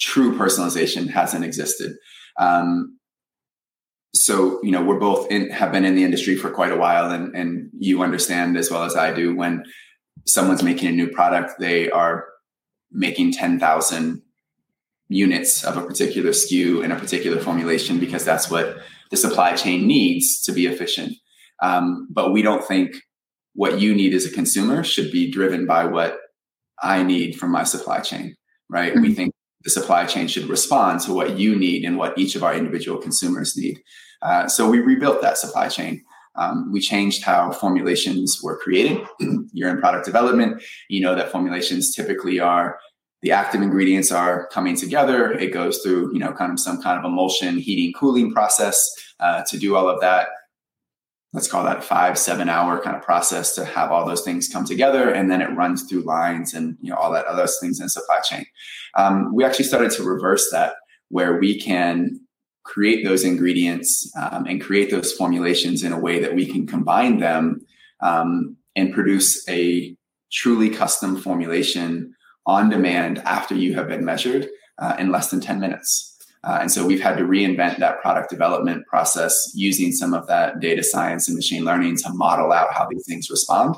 true 0.00 0.36
personalization, 0.36 1.08
hasn't 1.08 1.44
existed. 1.44 1.96
Um, 2.38 2.98
so 4.14 4.60
you 4.62 4.70
know 4.70 4.82
we're 4.82 4.98
both 4.98 5.30
in 5.30 5.50
have 5.50 5.72
been 5.72 5.84
in 5.84 5.96
the 5.96 6.04
industry 6.04 6.36
for 6.36 6.48
quite 6.48 6.70
a 6.70 6.76
while 6.76 7.10
and 7.10 7.34
and 7.34 7.68
you 7.76 8.02
understand 8.02 8.56
as 8.56 8.70
well 8.70 8.84
as 8.84 8.94
i 8.94 9.12
do 9.12 9.34
when 9.34 9.64
someone's 10.24 10.62
making 10.62 10.88
a 10.88 10.92
new 10.92 11.08
product 11.08 11.58
they 11.58 11.90
are 11.90 12.26
making 12.92 13.32
10,000 13.32 14.22
units 15.08 15.64
of 15.64 15.76
a 15.76 15.82
particular 15.82 16.30
SKU 16.30 16.82
in 16.82 16.90
a 16.90 16.98
particular 16.98 17.40
formulation 17.40 17.98
because 17.98 18.24
that's 18.24 18.50
what 18.50 18.78
the 19.10 19.16
supply 19.16 19.54
chain 19.54 19.86
needs 19.86 20.42
to 20.42 20.52
be 20.52 20.66
efficient. 20.66 21.14
Um, 21.62 22.08
but 22.10 22.32
we 22.32 22.42
don't 22.42 22.64
think 22.64 22.96
what 23.54 23.80
you 23.80 23.94
need 23.94 24.14
as 24.14 24.26
a 24.26 24.30
consumer 24.30 24.82
should 24.82 25.12
be 25.12 25.30
driven 25.30 25.66
by 25.66 25.84
what 25.84 26.18
I 26.82 27.02
need 27.02 27.36
from 27.36 27.50
my 27.50 27.64
supply 27.64 28.00
chain, 28.00 28.34
right? 28.68 28.92
Mm-hmm. 28.92 29.02
We 29.02 29.14
think 29.14 29.34
the 29.62 29.70
supply 29.70 30.04
chain 30.04 30.26
should 30.26 30.46
respond 30.46 31.00
to 31.00 31.14
what 31.14 31.38
you 31.38 31.56
need 31.56 31.84
and 31.84 31.96
what 31.96 32.18
each 32.18 32.34
of 32.34 32.42
our 32.42 32.54
individual 32.54 33.00
consumers 33.00 33.56
need. 33.56 33.80
Uh, 34.22 34.48
so 34.48 34.68
we 34.68 34.80
rebuilt 34.80 35.22
that 35.22 35.38
supply 35.38 35.68
chain. 35.68 36.02
Um, 36.36 36.72
we 36.72 36.80
changed 36.80 37.22
how 37.22 37.52
formulations 37.52 38.40
were 38.42 38.58
created. 38.58 39.06
You're 39.52 39.70
in 39.70 39.78
product 39.78 40.04
development. 40.04 40.62
You 40.88 41.00
know 41.00 41.14
that 41.14 41.30
formulations 41.30 41.94
typically 41.94 42.40
are 42.40 42.78
the 43.24 43.32
active 43.32 43.62
ingredients 43.62 44.12
are 44.12 44.46
coming 44.48 44.76
together. 44.76 45.32
It 45.32 45.50
goes 45.50 45.78
through, 45.78 46.12
you 46.12 46.18
know, 46.18 46.34
kind 46.34 46.52
of 46.52 46.60
some 46.60 46.82
kind 46.82 46.98
of 46.98 47.06
emulsion, 47.06 47.56
heating, 47.56 47.94
cooling 47.94 48.30
process 48.30 48.78
uh, 49.18 49.42
to 49.48 49.58
do 49.58 49.74
all 49.74 49.88
of 49.88 49.98
that. 50.02 50.28
Let's 51.32 51.48
call 51.48 51.64
that 51.64 51.82
five, 51.82 52.18
seven 52.18 52.50
hour 52.50 52.82
kind 52.82 52.94
of 52.94 53.02
process 53.02 53.54
to 53.54 53.64
have 53.64 53.90
all 53.90 54.06
those 54.06 54.20
things 54.20 54.46
come 54.46 54.66
together, 54.66 55.08
and 55.08 55.30
then 55.30 55.40
it 55.40 55.56
runs 55.56 55.84
through 55.84 56.02
lines 56.02 56.52
and 56.52 56.76
you 56.82 56.90
know 56.90 56.96
all 56.96 57.10
that 57.12 57.24
other 57.24 57.46
things 57.46 57.80
in 57.80 57.88
supply 57.88 58.20
chain. 58.20 58.44
Um, 58.94 59.34
we 59.34 59.42
actually 59.42 59.64
started 59.64 59.90
to 59.92 60.04
reverse 60.04 60.50
that, 60.52 60.74
where 61.08 61.38
we 61.38 61.58
can 61.58 62.20
create 62.64 63.04
those 63.04 63.24
ingredients 63.24 64.12
um, 64.20 64.44
and 64.44 64.60
create 64.60 64.90
those 64.90 65.14
formulations 65.14 65.82
in 65.82 65.92
a 65.92 65.98
way 65.98 66.20
that 66.20 66.34
we 66.34 66.44
can 66.44 66.66
combine 66.66 67.20
them 67.20 67.62
um, 68.00 68.56
and 68.76 68.92
produce 68.92 69.48
a 69.48 69.96
truly 70.30 70.68
custom 70.68 71.16
formulation 71.16 72.14
on 72.46 72.68
demand 72.68 73.18
after 73.18 73.54
you 73.54 73.74
have 73.74 73.88
been 73.88 74.04
measured 74.04 74.48
uh, 74.78 74.96
in 74.98 75.10
less 75.10 75.30
than 75.30 75.40
10 75.40 75.60
minutes. 75.60 76.10
Uh, 76.44 76.58
and 76.60 76.70
so 76.70 76.86
we've 76.86 77.00
had 77.00 77.16
to 77.16 77.24
reinvent 77.24 77.78
that 77.78 78.02
product 78.02 78.28
development 78.28 78.86
process 78.86 79.50
using 79.54 79.92
some 79.92 80.12
of 80.12 80.26
that 80.26 80.60
data 80.60 80.82
science 80.82 81.26
and 81.26 81.36
machine 81.36 81.64
learning 81.64 81.96
to 81.96 82.12
model 82.12 82.52
out 82.52 82.74
how 82.74 82.86
these 82.86 83.06
things 83.06 83.30
respond 83.30 83.74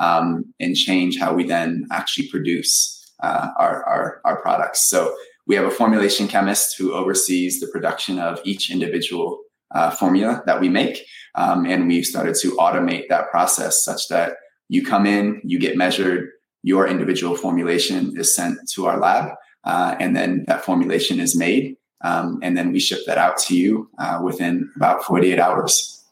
um, 0.00 0.44
and 0.60 0.76
change 0.76 1.18
how 1.18 1.32
we 1.32 1.44
then 1.44 1.86
actually 1.90 2.28
produce 2.28 3.10
uh, 3.20 3.48
our, 3.58 3.84
our, 3.84 4.20
our 4.24 4.42
products. 4.42 4.88
So 4.88 5.14
we 5.46 5.54
have 5.54 5.64
a 5.64 5.70
formulation 5.70 6.28
chemist 6.28 6.76
who 6.76 6.92
oversees 6.92 7.58
the 7.58 7.68
production 7.68 8.18
of 8.18 8.38
each 8.44 8.70
individual 8.70 9.40
uh, 9.70 9.90
formula 9.90 10.42
that 10.46 10.60
we 10.60 10.68
make. 10.68 11.06
Um, 11.36 11.64
and 11.64 11.88
we've 11.88 12.04
started 12.04 12.34
to 12.36 12.52
automate 12.52 13.08
that 13.08 13.30
process 13.30 13.82
such 13.82 14.08
that 14.08 14.34
you 14.68 14.84
come 14.84 15.06
in, 15.06 15.40
you 15.42 15.58
get 15.58 15.76
measured, 15.76 16.30
your 16.62 16.86
individual 16.86 17.36
formulation 17.36 18.12
is 18.18 18.34
sent 18.34 18.58
to 18.72 18.86
our 18.86 18.98
lab, 18.98 19.32
uh, 19.64 19.96
and 19.98 20.14
then 20.16 20.44
that 20.46 20.64
formulation 20.64 21.20
is 21.20 21.36
made. 21.36 21.76
Um, 22.02 22.38
and 22.42 22.56
then 22.56 22.72
we 22.72 22.80
ship 22.80 23.00
that 23.06 23.18
out 23.18 23.36
to 23.38 23.56
you 23.56 23.90
uh, 23.98 24.20
within 24.22 24.70
about 24.76 25.04
48 25.04 25.38
hours. 25.38 26.02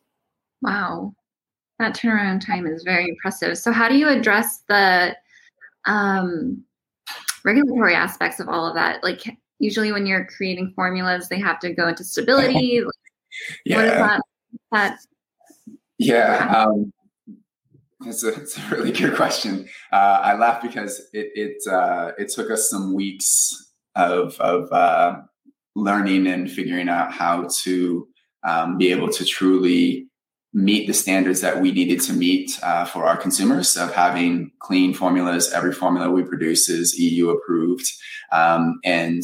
Wow. 0.61 1.15
That 1.79 1.95
turnaround 1.95 2.45
time 2.45 2.67
is 2.67 2.83
very 2.83 3.09
impressive. 3.09 3.57
So, 3.57 3.73
how 3.73 3.89
do 3.89 3.97
you 3.97 4.09
address 4.09 4.63
the 4.69 5.17
um, 5.87 6.63
regulatory 7.45 7.95
aspects 7.95 8.41
of 8.41 8.49
all 8.49 8.67
of 8.67 8.75
that? 8.75 9.03
Like, 9.03 9.39
usually 9.61 9.93
when 9.93 10.07
you're 10.07 10.27
creating 10.27 10.73
formulas, 10.75 11.29
they 11.29 11.39
have 11.39 11.59
to 11.61 11.73
go 11.73 11.89
into 11.89 12.05
stability. 12.05 12.83
yeah. 13.65 13.77
What 13.77 13.85
is 13.85 13.91
that? 13.93 14.23
that 14.73 14.99
yeah. 15.99 16.65
Um, 16.67 16.93
it's 18.05 18.23
a, 18.25 18.29
it's 18.29 18.59
a 18.59 18.69
really 18.71 18.93
good 18.93 19.15
question. 19.17 19.69
Uh, 19.93 20.21
I 20.23 20.37
laugh 20.37 20.63
because 20.63 21.01
it 21.13 21.31
it 21.35 21.73
uh, 21.73 22.13
it 22.19 22.29
took 22.29 22.51
us 22.51 22.71
some 22.71 22.95
weeks 22.95 23.73
of 23.97 24.39
of 24.41 24.71
uh, 24.73 25.17
learning 25.75 26.27
and 26.27 26.51
figuring 26.51 26.89
out 26.89 27.13
how 27.13 27.49
to 27.63 28.09
um, 28.45 28.79
be 28.79 28.91
able 28.91 29.09
to 29.13 29.25
truly 29.25 30.07
meet 30.55 30.87
the 30.87 30.95
standards 30.95 31.41
that 31.43 31.61
we 31.61 31.73
needed 31.73 32.01
to 32.01 32.13
meet 32.13 32.59
uh, 32.63 32.85
for 32.85 33.05
our 33.05 33.17
consumers 33.17 33.77
of 33.77 33.93
having 33.93 34.51
clean 34.61 34.95
formulas. 34.95 35.53
Every 35.53 35.73
formula 35.73 36.11
we 36.11 36.23
produce 36.23 36.69
is 36.69 36.99
EU 36.99 37.29
approved 37.31 37.87
um, 38.33 38.81
and 38.85 39.23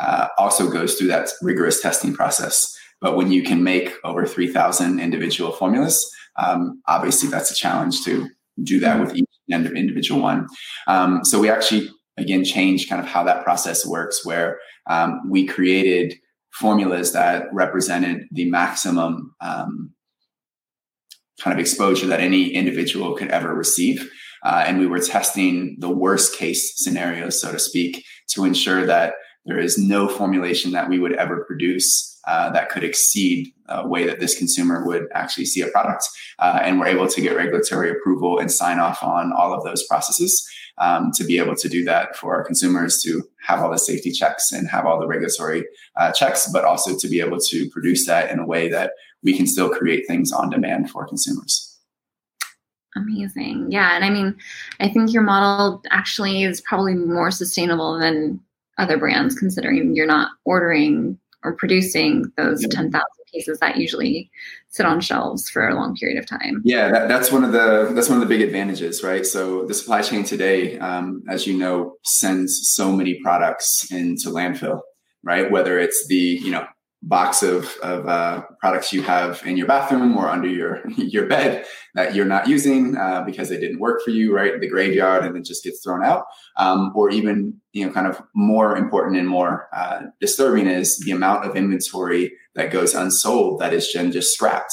uh, 0.00 0.28
also 0.38 0.68
goes 0.68 0.94
through 0.94 1.08
that 1.08 1.30
rigorous 1.40 1.80
testing 1.80 2.14
process. 2.14 2.76
But 3.00 3.16
when 3.16 3.30
you 3.30 3.42
can 3.42 3.62
make 3.62 3.92
over 4.04 4.26
3,000 4.26 4.98
individual 4.98 5.52
formulas, 5.52 6.12
um, 6.38 6.82
obviously 6.86 7.28
that's 7.28 7.50
a 7.50 7.54
challenge 7.54 8.04
to 8.04 8.28
do 8.62 8.80
that 8.80 9.00
with 9.00 9.14
each 9.14 9.28
end 9.50 9.66
of 9.66 9.72
individual 9.72 10.20
one. 10.20 10.46
Um, 10.86 11.24
so 11.24 11.38
we 11.38 11.50
actually 11.50 11.90
again 12.16 12.44
changed 12.44 12.88
kind 12.88 13.00
of 13.00 13.06
how 13.06 13.22
that 13.24 13.44
process 13.44 13.86
works, 13.86 14.24
where 14.24 14.58
um, 14.86 15.28
we 15.28 15.46
created 15.46 16.14
formulas 16.50 17.12
that 17.12 17.52
represented 17.52 18.26
the 18.32 18.48
maximum 18.50 19.34
um, 19.40 19.92
kind 21.40 21.52
of 21.52 21.60
exposure 21.60 22.06
that 22.06 22.20
any 22.20 22.48
individual 22.48 23.14
could 23.14 23.28
ever 23.28 23.54
receive. 23.54 24.10
Uh, 24.42 24.64
and 24.66 24.78
we 24.78 24.86
were 24.86 25.00
testing 25.00 25.76
the 25.80 25.90
worst 25.90 26.34
case 26.36 26.72
scenarios, 26.76 27.40
so 27.40 27.52
to 27.52 27.58
speak, 27.58 28.04
to 28.28 28.44
ensure 28.44 28.86
that 28.86 29.14
there 29.46 29.58
is 29.58 29.78
no 29.78 30.08
formulation 30.08 30.72
that 30.72 30.88
we 30.88 30.98
would 30.98 31.14
ever 31.14 31.44
produce 31.44 32.20
uh, 32.26 32.50
that 32.50 32.68
could 32.68 32.82
exceed 32.82 33.52
a 33.68 33.86
way 33.86 34.04
that 34.04 34.18
this 34.18 34.36
consumer 34.36 34.84
would 34.84 35.06
actually 35.14 35.44
see 35.44 35.60
a 35.60 35.68
product. 35.68 36.04
Uh, 36.40 36.60
and 36.62 36.78
we're 36.78 36.86
able 36.86 37.06
to 37.06 37.20
get 37.20 37.36
regulatory 37.36 37.90
approval 37.90 38.38
and 38.38 38.50
sign 38.50 38.80
off 38.80 39.02
on 39.02 39.32
all 39.32 39.54
of 39.54 39.62
those 39.64 39.86
processes 39.86 40.46
um, 40.78 41.10
to 41.12 41.24
be 41.24 41.38
able 41.38 41.54
to 41.54 41.68
do 41.68 41.84
that 41.84 42.16
for 42.16 42.34
our 42.34 42.44
consumers 42.44 43.00
to 43.02 43.22
have 43.46 43.60
all 43.60 43.70
the 43.70 43.78
safety 43.78 44.10
checks 44.10 44.52
and 44.52 44.68
have 44.68 44.84
all 44.84 44.98
the 44.98 45.06
regulatory 45.06 45.64
uh, 45.96 46.10
checks, 46.12 46.50
but 46.52 46.64
also 46.64 46.98
to 46.98 47.08
be 47.08 47.20
able 47.20 47.38
to 47.38 47.70
produce 47.70 48.06
that 48.06 48.30
in 48.30 48.40
a 48.40 48.46
way 48.46 48.68
that 48.68 48.92
we 49.22 49.36
can 49.36 49.46
still 49.46 49.68
create 49.68 50.06
things 50.06 50.32
on 50.32 50.50
demand 50.50 50.90
for 50.90 51.06
consumers. 51.06 51.78
Amazing. 52.96 53.70
Yeah. 53.70 53.94
And 53.94 54.04
I 54.04 54.10
mean, 54.10 54.36
I 54.80 54.88
think 54.88 55.12
your 55.12 55.22
model 55.22 55.82
actually 55.90 56.42
is 56.42 56.62
probably 56.62 56.94
more 56.94 57.30
sustainable 57.30 57.98
than 57.98 58.40
other 58.78 58.98
brands, 58.98 59.34
considering 59.34 59.94
you're 59.94 60.06
not 60.06 60.30
ordering 60.44 61.18
or 61.44 61.54
producing 61.54 62.24
those 62.36 62.62
yeah. 62.62 62.68
10,000 62.70 63.00
pieces 63.32 63.58
that 63.60 63.76
usually 63.76 64.30
sit 64.68 64.86
on 64.86 65.00
shelves 65.00 65.48
for 65.48 65.68
a 65.68 65.74
long 65.74 65.94
period 65.96 66.18
of 66.18 66.26
time. 66.26 66.60
Yeah, 66.64 66.90
that, 66.90 67.08
that's 67.08 67.30
one 67.30 67.44
of 67.44 67.52
the 67.52 67.90
that's 67.94 68.08
one 68.08 68.20
of 68.20 68.28
the 68.28 68.34
big 68.34 68.42
advantages, 68.42 69.02
right? 69.02 69.24
So 69.24 69.64
the 69.66 69.74
supply 69.74 70.02
chain 70.02 70.24
today, 70.24 70.78
um, 70.78 71.22
as 71.28 71.46
you 71.46 71.56
know, 71.56 71.94
sends 72.04 72.68
so 72.70 72.92
many 72.92 73.20
products 73.22 73.90
into 73.90 74.30
landfill, 74.30 74.80
right? 75.22 75.50
Whether 75.50 75.78
it's 75.78 76.06
the 76.08 76.16
you 76.16 76.50
know 76.50 76.66
box 77.02 77.42
of, 77.42 77.76
of 77.82 78.08
uh, 78.08 78.42
products 78.58 78.92
you 78.92 79.02
have 79.02 79.42
in 79.44 79.56
your 79.56 79.66
bathroom 79.66 80.16
or 80.16 80.28
under 80.28 80.48
your 80.48 80.82
your 80.96 81.26
bed 81.26 81.64
that 81.94 82.14
you're 82.14 82.24
not 82.24 82.48
using 82.48 82.96
uh, 82.96 83.22
because 83.24 83.48
they 83.48 83.58
didn't 83.58 83.78
work 83.78 84.02
for 84.02 84.10
you, 84.10 84.34
right? 84.34 84.60
The 84.60 84.68
graveyard, 84.68 85.24
and 85.24 85.36
it 85.36 85.44
just 85.44 85.64
gets 85.64 85.82
thrown 85.82 86.04
out. 86.04 86.24
Um, 86.56 86.92
or 86.94 87.10
even, 87.10 87.60
you 87.72 87.86
know, 87.86 87.92
kind 87.92 88.06
of 88.06 88.20
more 88.34 88.76
important 88.76 89.16
and 89.16 89.28
more 89.28 89.68
uh, 89.74 90.02
disturbing 90.20 90.66
is 90.66 90.98
the 90.98 91.12
amount 91.12 91.44
of 91.44 91.56
inventory 91.56 92.32
that 92.54 92.72
goes 92.72 92.94
unsold 92.94 93.60
that 93.60 93.72
is 93.72 93.90
just 93.92 94.34
scrapped. 94.34 94.72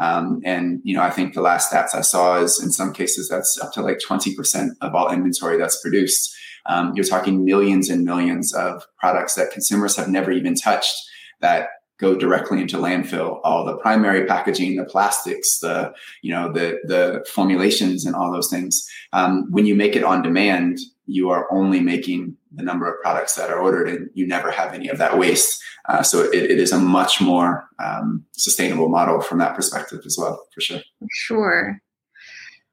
Um, 0.00 0.40
and 0.44 0.80
you 0.82 0.94
know, 0.94 1.02
I 1.02 1.10
think 1.10 1.34
the 1.34 1.42
last 1.42 1.70
stats 1.70 1.94
I 1.94 2.00
saw 2.00 2.40
is 2.40 2.60
in 2.62 2.72
some 2.72 2.92
cases 2.92 3.28
that's 3.28 3.58
up 3.62 3.72
to 3.74 3.82
like 3.82 3.98
20% 3.98 4.70
of 4.80 4.94
all 4.94 5.12
inventory 5.12 5.58
that's 5.58 5.80
produced. 5.80 6.34
Um, 6.66 6.92
you're 6.94 7.04
talking 7.04 7.44
millions 7.44 7.88
and 7.88 8.04
millions 8.04 8.54
of 8.54 8.82
products 8.98 9.34
that 9.34 9.50
consumers 9.50 9.96
have 9.96 10.08
never 10.08 10.30
even 10.30 10.54
touched 10.54 10.94
that 11.40 11.68
go 11.98 12.14
directly 12.14 12.60
into 12.62 12.78
landfill 12.78 13.40
all 13.44 13.64
the 13.64 13.76
primary 13.76 14.24
packaging 14.24 14.74
the 14.76 14.84
plastics 14.84 15.58
the 15.58 15.92
you 16.22 16.32
know 16.32 16.50
the 16.50 16.78
the 16.84 17.24
formulations 17.30 18.06
and 18.06 18.16
all 18.16 18.32
those 18.32 18.48
things. 18.48 18.88
Um, 19.12 19.50
when 19.50 19.66
you 19.66 19.74
make 19.74 19.96
it 19.96 20.04
on 20.04 20.22
demand 20.22 20.78
you 21.10 21.28
are 21.30 21.52
only 21.52 21.80
making 21.80 22.36
the 22.52 22.62
number 22.62 22.90
of 22.90 23.00
products 23.02 23.34
that 23.34 23.50
are 23.50 23.60
ordered 23.60 23.88
and 23.88 24.08
you 24.14 24.26
never 24.26 24.50
have 24.50 24.72
any 24.72 24.88
of 24.88 24.98
that 24.98 25.18
waste. 25.18 25.62
Uh, 25.88 26.02
so 26.02 26.22
it, 26.22 26.34
it 26.34 26.58
is 26.58 26.72
a 26.72 26.78
much 26.78 27.20
more 27.20 27.68
um, 27.82 28.24
sustainable 28.32 28.88
model 28.88 29.20
from 29.20 29.38
that 29.38 29.54
perspective 29.54 30.00
as 30.06 30.16
well 30.18 30.40
for 30.54 30.60
sure. 30.60 30.80
Sure. 31.10 31.80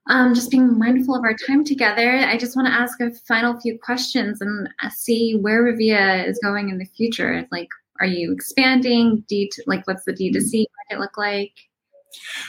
Um, 0.10 0.34
just 0.34 0.52
being 0.52 0.78
mindful 0.80 1.16
of 1.16 1.24
our 1.24 1.34
time 1.34 1.66
together, 1.66 2.18
I 2.18 2.38
just 2.38 2.56
want 2.56 2.68
to 2.68 2.74
ask 2.74 3.02
a 3.02 3.12
final 3.28 3.60
few 3.60 3.78
questions 3.78 4.40
and 4.40 4.70
see 4.96 5.36
where 5.36 5.64
Revea 5.64 6.26
is 6.26 6.40
going 6.42 6.70
in 6.70 6.78
the 6.78 6.86
future. 6.86 7.46
Like, 7.52 7.68
are 8.00 8.08
you 8.08 8.32
expanding? 8.32 9.24
D 9.28 9.52
like 9.66 9.86
what's 9.88 10.06
the 10.06 10.14
D2C 10.14 10.66
market 10.90 11.02
look 11.02 11.18
like? 11.18 11.54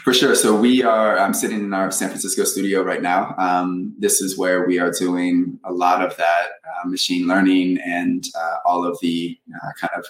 For 0.04 0.14
sure. 0.14 0.34
So 0.34 0.58
we 0.58 0.82
are. 0.82 1.18
I'm 1.18 1.34
sitting 1.34 1.60
in 1.60 1.74
our 1.74 1.90
San 1.90 2.08
Francisco 2.08 2.44
studio 2.44 2.82
right 2.82 3.02
now. 3.02 3.34
Um, 3.38 3.94
this 3.98 4.20
is 4.20 4.38
where 4.38 4.66
we 4.66 4.78
are 4.78 4.90
doing 4.90 5.58
a 5.64 5.72
lot 5.72 6.02
of 6.02 6.16
that 6.16 6.46
uh, 6.64 6.88
machine 6.88 7.26
learning 7.26 7.78
and 7.84 8.24
uh, 8.38 8.56
all 8.64 8.84
of 8.84 8.98
the 9.00 9.38
uh, 9.54 9.70
kind 9.78 9.98
of 9.98 10.06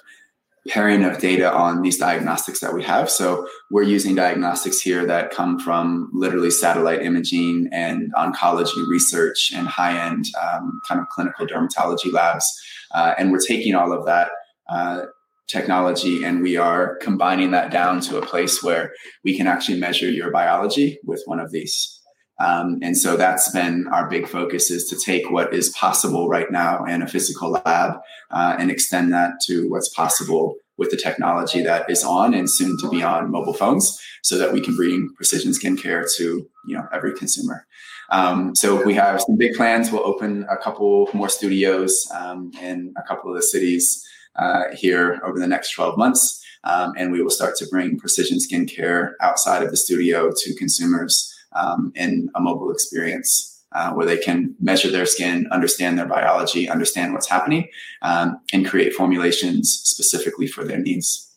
pairing 0.68 1.04
of 1.04 1.18
data 1.18 1.52
on 1.52 1.82
these 1.82 1.96
diagnostics 1.96 2.60
that 2.60 2.74
we 2.74 2.82
have. 2.82 3.10
So 3.10 3.48
we're 3.70 3.84
using 3.84 4.14
diagnostics 4.14 4.80
here 4.80 5.06
that 5.06 5.30
come 5.30 5.58
from 5.58 6.10
literally 6.12 6.50
satellite 6.50 7.02
imaging 7.02 7.68
and 7.72 8.12
oncology 8.14 8.86
research 8.86 9.50
and 9.54 9.66
high-end 9.66 10.26
um, 10.40 10.80
kind 10.86 11.00
of 11.00 11.08
clinical 11.08 11.46
dermatology 11.46 12.12
labs, 12.12 12.44
uh, 12.92 13.14
and 13.18 13.32
we're 13.32 13.40
taking 13.40 13.74
all 13.74 13.92
of 13.92 14.04
that 14.04 14.30
uh, 14.68 15.02
technology 15.48 16.22
and 16.24 16.42
we 16.42 16.56
are 16.56 16.96
combining 16.96 17.50
that 17.50 17.70
down 17.70 18.00
to 18.00 18.18
a 18.18 18.26
place 18.26 18.62
where 18.62 18.92
we 19.24 19.36
can 19.36 19.46
actually 19.46 19.80
measure 19.80 20.10
your 20.10 20.30
biology 20.30 20.98
with 21.04 21.22
one 21.26 21.40
of 21.40 21.50
these. 21.50 21.98
Um, 22.38 22.78
and 22.82 22.96
so 22.96 23.16
that's 23.16 23.50
been 23.50 23.88
our 23.88 24.08
big 24.08 24.28
focus 24.28 24.70
is 24.70 24.88
to 24.90 24.96
take 24.96 25.30
what 25.30 25.52
is 25.52 25.70
possible 25.70 26.28
right 26.28 26.50
now 26.52 26.84
in 26.84 27.02
a 27.02 27.08
physical 27.08 27.50
lab 27.50 27.98
uh, 28.30 28.56
and 28.58 28.70
extend 28.70 29.12
that 29.12 29.40
to 29.46 29.68
what's 29.68 29.88
possible 29.88 30.54
with 30.76 30.90
the 30.90 30.96
technology 30.96 31.60
that 31.62 31.90
is 31.90 32.04
on 32.04 32.34
and 32.34 32.48
soon 32.48 32.78
to 32.78 32.88
be 32.88 33.02
on 33.02 33.30
mobile 33.30 33.52
phones 33.52 34.00
so 34.22 34.38
that 34.38 34.52
we 34.52 34.60
can 34.60 34.76
bring 34.76 35.12
precision 35.16 35.50
skincare 35.50 36.04
to 36.16 36.48
you 36.66 36.76
know 36.76 36.86
every 36.92 37.12
consumer 37.12 37.66
um, 38.10 38.54
so 38.54 38.84
we 38.84 38.94
have 38.94 39.20
some 39.20 39.36
big 39.36 39.54
plans 39.54 39.90
we'll 39.90 40.06
open 40.06 40.46
a 40.48 40.56
couple 40.56 41.08
more 41.12 41.28
studios 41.28 42.08
um, 42.14 42.52
in 42.62 42.94
a 42.96 43.02
couple 43.02 43.28
of 43.28 43.36
the 43.36 43.42
cities 43.42 44.06
uh, 44.38 44.64
here 44.74 45.20
over 45.24 45.38
the 45.38 45.46
next 45.46 45.72
12 45.72 45.98
months. 45.98 46.44
Um, 46.64 46.94
and 46.96 47.12
we 47.12 47.22
will 47.22 47.30
start 47.30 47.56
to 47.56 47.66
bring 47.70 47.98
precision 47.98 48.38
skincare 48.38 49.12
outside 49.20 49.62
of 49.62 49.70
the 49.70 49.76
studio 49.76 50.30
to 50.34 50.54
consumers 50.54 51.34
um, 51.54 51.92
in 51.94 52.30
a 52.34 52.40
mobile 52.40 52.70
experience. 52.70 53.54
Uh, 53.72 53.92
where 53.92 54.06
they 54.06 54.16
can 54.16 54.54
measure 54.60 54.90
their 54.90 55.04
skin, 55.04 55.46
understand 55.52 55.98
their 55.98 56.06
biology, 56.06 56.70
understand 56.70 57.12
what's 57.12 57.28
happening, 57.28 57.68
um, 58.00 58.40
and 58.50 58.66
create 58.66 58.94
formulations 58.94 59.82
specifically 59.84 60.46
for 60.46 60.64
their 60.64 60.78
needs. 60.78 61.36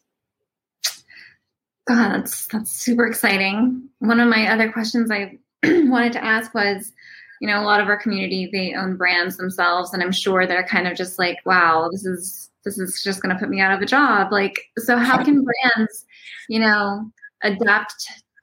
God, 1.87 2.13
that's 2.13 2.47
that's 2.47 2.71
super 2.71 3.05
exciting. 3.05 3.89
One 3.99 4.21
of 4.21 4.29
my 4.29 4.47
other 4.47 4.71
questions 4.71 5.11
I 5.11 5.39
wanted 5.65 6.13
to 6.13 6.23
ask 6.23 6.53
was, 6.53 6.93
you 7.41 7.49
know, 7.49 7.59
a 7.59 7.65
lot 7.65 7.81
of 7.81 7.87
our 7.87 8.01
community 8.01 8.49
they 8.49 8.75
own 8.75 8.95
brands 8.95 9.35
themselves, 9.35 9.93
and 9.93 10.01
I'm 10.01 10.13
sure 10.13 10.47
they're 10.47 10.65
kind 10.65 10.87
of 10.87 10.95
just 10.95 11.19
like, 11.19 11.37
wow, 11.45 11.89
this 11.91 12.05
is 12.05 12.50
this 12.63 12.78
is 12.78 13.02
just 13.04 13.21
going 13.21 13.34
to 13.34 13.39
put 13.39 13.50
me 13.50 13.60
out 13.60 13.74
of 13.74 13.82
a 13.82 13.86
job. 13.86 14.32
Like 14.32 14.60
so 14.78 14.97
how 14.97 15.24
can 15.24 15.43
brands 15.43 16.06
you 16.50 16.60
know 16.60 17.12
adapt 17.43 17.93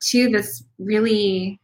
to 0.01 0.29
this 0.29 0.65
really 0.79 1.61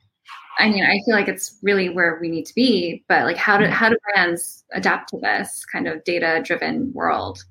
i 0.59 0.69
mean 0.69 0.85
i 0.85 1.01
feel 1.05 1.15
like 1.15 1.29
it's 1.29 1.59
really 1.63 1.89
where 1.89 2.19
we 2.21 2.29
need 2.29 2.45
to 2.45 2.55
be 2.55 3.05
but 3.09 3.25
like 3.25 3.37
how 3.37 3.57
do 3.57 3.67
how 3.67 3.89
do 3.89 3.97
brands 4.05 4.65
adapt 4.73 5.09
to 5.09 5.19
this 5.19 5.65
kind 5.73 5.89
of 5.89 6.03
data 6.05 6.43
driven 6.45 6.93
world? 6.93 7.45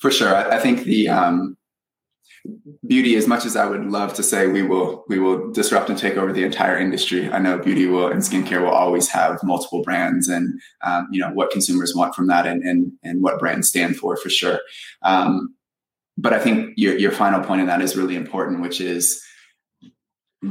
For 0.00 0.10
sure. 0.10 0.34
I, 0.34 0.56
I 0.56 0.60
think 0.60 0.84
the 0.84 1.08
um 1.08 1.56
beauty 2.86 3.16
as 3.16 3.26
much 3.26 3.44
as 3.44 3.54
i 3.56 3.66
would 3.66 3.84
love 3.86 4.14
to 4.14 4.22
say 4.22 4.46
we 4.46 4.62
will 4.62 5.04
we 5.08 5.18
will 5.18 5.50
disrupt 5.52 5.90
and 5.90 5.98
take 5.98 6.16
over 6.16 6.32
the 6.32 6.44
entire 6.44 6.78
industry. 6.78 7.30
I 7.30 7.38
know 7.38 7.58
beauty 7.58 7.86
will 7.86 8.08
and 8.08 8.22
skincare 8.22 8.60
will 8.60 8.70
always 8.70 9.08
have 9.08 9.42
multiple 9.42 9.82
brands 9.82 10.28
and 10.28 10.60
um, 10.82 11.08
you 11.10 11.20
know 11.20 11.30
what 11.30 11.50
consumers 11.50 11.94
want 11.94 12.14
from 12.14 12.26
that 12.28 12.46
and 12.46 12.62
and, 12.62 12.92
and 13.02 13.22
what 13.22 13.38
brands 13.38 13.68
stand 13.68 13.96
for 13.96 14.16
for 14.16 14.30
sure. 14.30 14.60
Um, 15.02 15.54
but 16.18 16.32
i 16.32 16.38
think 16.38 16.74
your, 16.76 16.98
your 16.98 17.12
final 17.12 17.42
point 17.42 17.60
in 17.60 17.66
that 17.68 17.80
is 17.80 17.96
really 17.96 18.16
important 18.16 18.60
which 18.60 18.80
is 18.80 19.22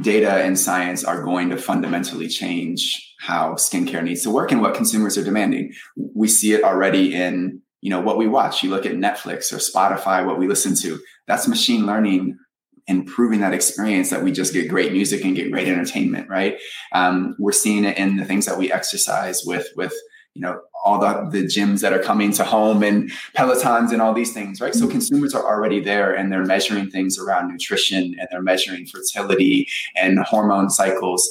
data 0.00 0.30
and 0.30 0.58
science 0.58 1.04
are 1.04 1.22
going 1.22 1.50
to 1.50 1.56
fundamentally 1.56 2.28
change 2.28 3.14
how 3.20 3.54
skincare 3.54 4.02
needs 4.02 4.22
to 4.22 4.30
work 4.30 4.52
and 4.52 4.60
what 4.60 4.74
consumers 4.74 5.18
are 5.18 5.24
demanding. 5.24 5.72
We 5.96 6.28
see 6.28 6.52
it 6.52 6.62
already 6.62 7.12
in 7.14 7.60
you 7.80 7.90
know 7.90 8.00
what 8.00 8.18
we 8.18 8.28
watch. 8.28 8.62
You 8.62 8.70
look 8.70 8.86
at 8.86 8.92
netflix 8.92 9.52
or 9.52 9.56
spotify 9.56 10.24
what 10.24 10.38
we 10.38 10.46
listen 10.46 10.74
to. 10.76 11.00
That's 11.26 11.48
machine 11.48 11.86
learning 11.86 12.38
improving 12.86 13.40
that 13.40 13.54
experience 13.54 14.10
that 14.10 14.22
we 14.22 14.32
just 14.32 14.52
get 14.52 14.68
great 14.68 14.92
music 14.92 15.24
and 15.24 15.36
get 15.36 15.50
great 15.50 15.68
entertainment 15.68 16.28
right? 16.28 16.58
Um, 16.92 17.36
we're 17.38 17.52
seeing 17.52 17.84
it 17.84 17.96
in 17.96 18.16
the 18.16 18.24
things 18.24 18.46
that 18.46 18.58
we 18.58 18.72
exercise 18.72 19.42
with 19.44 19.68
with 19.76 19.94
you 20.34 20.42
know 20.42 20.60
all 20.84 20.98
the, 20.98 21.28
the 21.30 21.44
gyms 21.44 21.80
that 21.80 21.92
are 21.92 22.02
coming 22.02 22.32
to 22.32 22.42
home 22.42 22.82
and 22.82 23.10
pelotons 23.36 23.92
and 23.92 24.00
all 24.00 24.14
these 24.14 24.32
things 24.32 24.60
right? 24.60 24.74
So 24.74 24.82
mm-hmm. 24.82 24.92
consumers 24.92 25.34
are 25.34 25.44
already 25.44 25.80
there 25.80 26.12
and 26.12 26.32
they're 26.32 26.44
measuring 26.44 26.90
things 26.90 27.18
around 27.18 27.48
nutrition 27.48 28.14
and 28.18 28.28
they're 28.30 28.42
measuring 28.42 28.86
fertility 28.86 29.68
and 29.96 30.18
hormone 30.20 30.70
cycles. 30.70 31.30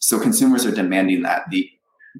So 0.00 0.20
consumers 0.20 0.64
are 0.64 0.70
demanding 0.70 1.22
that. 1.22 1.44
The 1.50 1.70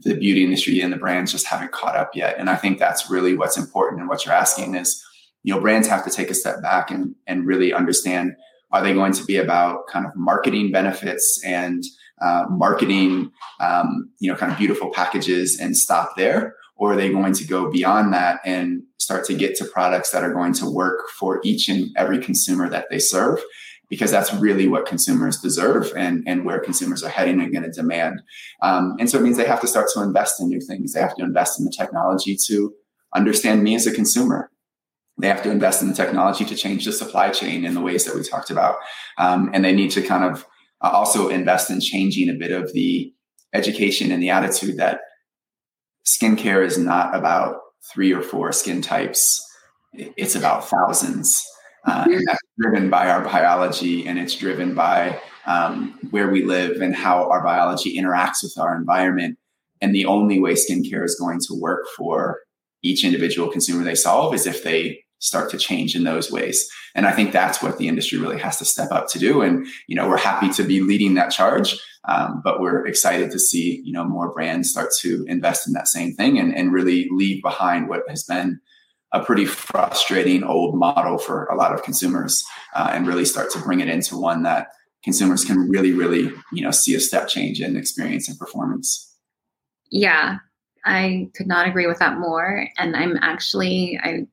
the 0.02 0.14
beauty 0.14 0.44
industry 0.44 0.80
and 0.80 0.92
the 0.92 0.96
brands 0.96 1.32
just 1.32 1.46
haven't 1.46 1.72
caught 1.72 1.96
up 1.96 2.14
yet. 2.14 2.36
And 2.38 2.48
I 2.48 2.56
think 2.56 2.78
that's 2.78 3.10
really 3.10 3.36
what's 3.36 3.56
important. 3.56 4.00
And 4.00 4.08
what 4.08 4.24
you're 4.24 4.34
asking 4.34 4.74
is, 4.74 5.02
you 5.42 5.54
know, 5.54 5.60
brands 5.60 5.88
have 5.88 6.04
to 6.04 6.10
take 6.10 6.30
a 6.30 6.34
step 6.34 6.62
back 6.62 6.90
and, 6.90 7.14
and 7.26 7.46
really 7.46 7.72
understand 7.72 8.34
are 8.70 8.82
they 8.82 8.92
going 8.92 9.12
to 9.12 9.24
be 9.24 9.36
about 9.36 9.86
kind 9.86 10.04
of 10.04 10.14
marketing 10.14 10.70
benefits 10.70 11.42
and 11.44 11.82
uh, 12.20 12.44
marketing, 12.50 13.30
um, 13.60 14.10
you 14.18 14.30
know, 14.30 14.36
kind 14.36 14.52
of 14.52 14.58
beautiful 14.58 14.90
packages 14.90 15.58
and 15.58 15.76
stop 15.76 16.16
there? 16.16 16.54
Or 16.76 16.92
are 16.92 16.96
they 16.96 17.10
going 17.10 17.32
to 17.34 17.44
go 17.44 17.70
beyond 17.70 18.12
that 18.12 18.40
and 18.44 18.82
start 18.98 19.24
to 19.26 19.34
get 19.34 19.56
to 19.56 19.64
products 19.64 20.10
that 20.10 20.22
are 20.22 20.32
going 20.32 20.52
to 20.54 20.70
work 20.70 21.08
for 21.18 21.40
each 21.42 21.68
and 21.68 21.90
every 21.96 22.18
consumer 22.18 22.68
that 22.68 22.86
they 22.90 22.98
serve? 22.98 23.40
Because 23.88 24.10
that's 24.10 24.32
really 24.34 24.68
what 24.68 24.86
consumers 24.86 25.40
deserve 25.40 25.92
and, 25.96 26.22
and 26.26 26.44
where 26.44 26.60
consumers 26.60 27.02
are 27.02 27.08
heading 27.08 27.40
and 27.40 27.52
going 27.52 27.64
to 27.64 27.70
demand. 27.70 28.20
Um, 28.62 28.96
and 28.98 29.08
so 29.08 29.18
it 29.18 29.22
means 29.22 29.36
they 29.36 29.46
have 29.46 29.60
to 29.62 29.68
start 29.68 29.88
to 29.94 30.02
invest 30.02 30.40
in 30.40 30.48
new 30.48 30.60
things. 30.60 30.92
They 30.92 31.00
have 31.00 31.16
to 31.16 31.24
invest 31.24 31.58
in 31.58 31.64
the 31.64 31.74
technology 31.76 32.36
to 32.46 32.72
understand 33.14 33.62
me 33.62 33.74
as 33.74 33.86
a 33.86 33.92
consumer. 33.92 34.50
They 35.20 35.28
have 35.28 35.42
to 35.42 35.50
invest 35.50 35.82
in 35.82 35.88
the 35.88 35.94
technology 35.94 36.44
to 36.44 36.54
change 36.54 36.84
the 36.84 36.92
supply 36.92 37.30
chain 37.30 37.64
in 37.64 37.74
the 37.74 37.80
ways 37.80 38.04
that 38.04 38.14
we 38.14 38.22
talked 38.22 38.50
about. 38.50 38.76
Um, 39.16 39.50
and 39.52 39.64
they 39.64 39.74
need 39.74 39.90
to 39.92 40.02
kind 40.02 40.24
of 40.24 40.46
uh, 40.80 40.90
also 40.90 41.28
invest 41.28 41.70
in 41.70 41.80
changing 41.80 42.28
a 42.28 42.34
bit 42.34 42.52
of 42.52 42.72
the 42.72 43.12
education 43.52 44.12
and 44.12 44.22
the 44.22 44.30
attitude 44.30 44.76
that 44.76 45.00
skincare 46.06 46.64
is 46.64 46.78
not 46.78 47.14
about 47.14 47.56
three 47.92 48.12
or 48.12 48.22
four 48.22 48.52
skin 48.52 48.82
types. 48.82 49.44
It's 49.92 50.34
about 50.34 50.68
thousands 50.68 51.42
uh, 51.84 52.04
and 52.06 52.26
that's 52.26 52.42
driven 52.58 52.90
by 52.90 53.10
our 53.10 53.22
biology 53.22 54.06
and 54.06 54.18
it's 54.18 54.34
driven 54.34 54.74
by 54.74 55.20
um, 55.46 55.98
where 56.10 56.28
we 56.28 56.44
live 56.44 56.80
and 56.80 56.94
how 56.94 57.28
our 57.30 57.42
biology 57.42 57.96
interacts 57.96 58.42
with 58.42 58.58
our 58.58 58.76
environment. 58.76 59.38
And 59.80 59.94
the 59.94 60.06
only 60.06 60.40
way 60.40 60.54
skincare 60.54 61.04
is 61.04 61.14
going 61.18 61.40
to 61.48 61.54
work 61.54 61.86
for 61.96 62.40
each 62.82 63.04
individual 63.04 63.50
consumer 63.50 63.84
they 63.84 63.94
solve 63.94 64.34
is 64.34 64.46
if 64.46 64.62
they 64.62 65.00
start 65.20 65.50
to 65.50 65.58
change 65.58 65.96
in 65.96 66.04
those 66.04 66.30
ways. 66.30 66.70
And 66.94 67.06
I 67.06 67.12
think 67.12 67.32
that's 67.32 67.62
what 67.62 67.78
the 67.78 67.88
industry 67.88 68.18
really 68.18 68.38
has 68.38 68.58
to 68.58 68.64
step 68.64 68.92
up 68.92 69.08
to 69.08 69.18
do. 69.18 69.42
And, 69.42 69.66
you 69.86 69.96
know, 69.96 70.08
we're 70.08 70.16
happy 70.16 70.48
to 70.50 70.62
be 70.62 70.80
leading 70.80 71.14
that 71.14 71.30
charge, 71.30 71.76
um, 72.04 72.40
but 72.44 72.60
we're 72.60 72.86
excited 72.86 73.30
to 73.32 73.38
see, 73.38 73.82
you 73.84 73.92
know, 73.92 74.04
more 74.04 74.32
brands 74.32 74.70
start 74.70 74.90
to 75.00 75.24
invest 75.28 75.66
in 75.66 75.72
that 75.72 75.88
same 75.88 76.14
thing 76.14 76.38
and, 76.38 76.54
and 76.54 76.72
really 76.72 77.08
leave 77.10 77.42
behind 77.42 77.88
what 77.88 78.02
has 78.08 78.22
been 78.22 78.60
a 79.12 79.24
pretty 79.24 79.44
frustrating 79.44 80.44
old 80.44 80.74
model 80.74 81.18
for 81.18 81.44
a 81.46 81.56
lot 81.56 81.72
of 81.72 81.82
consumers 81.82 82.44
uh, 82.74 82.90
and 82.92 83.06
really 83.06 83.24
start 83.24 83.50
to 83.50 83.58
bring 83.60 83.80
it 83.80 83.88
into 83.88 84.16
one 84.16 84.42
that 84.42 84.68
consumers 85.02 85.44
can 85.44 85.68
really 85.68 85.92
really 85.92 86.32
you 86.52 86.62
know 86.62 86.70
see 86.70 86.94
a 86.94 87.00
step 87.00 87.28
change 87.28 87.60
in 87.60 87.76
experience 87.76 88.28
and 88.28 88.38
performance. 88.38 89.14
Yeah 89.90 90.38
i 90.84 91.28
could 91.34 91.46
not 91.46 91.68
agree 91.68 91.86
with 91.86 91.98
that 91.98 92.18
more 92.18 92.66
and 92.78 92.96
i'm 92.96 93.16
actually 93.20 93.98
i 94.02 94.26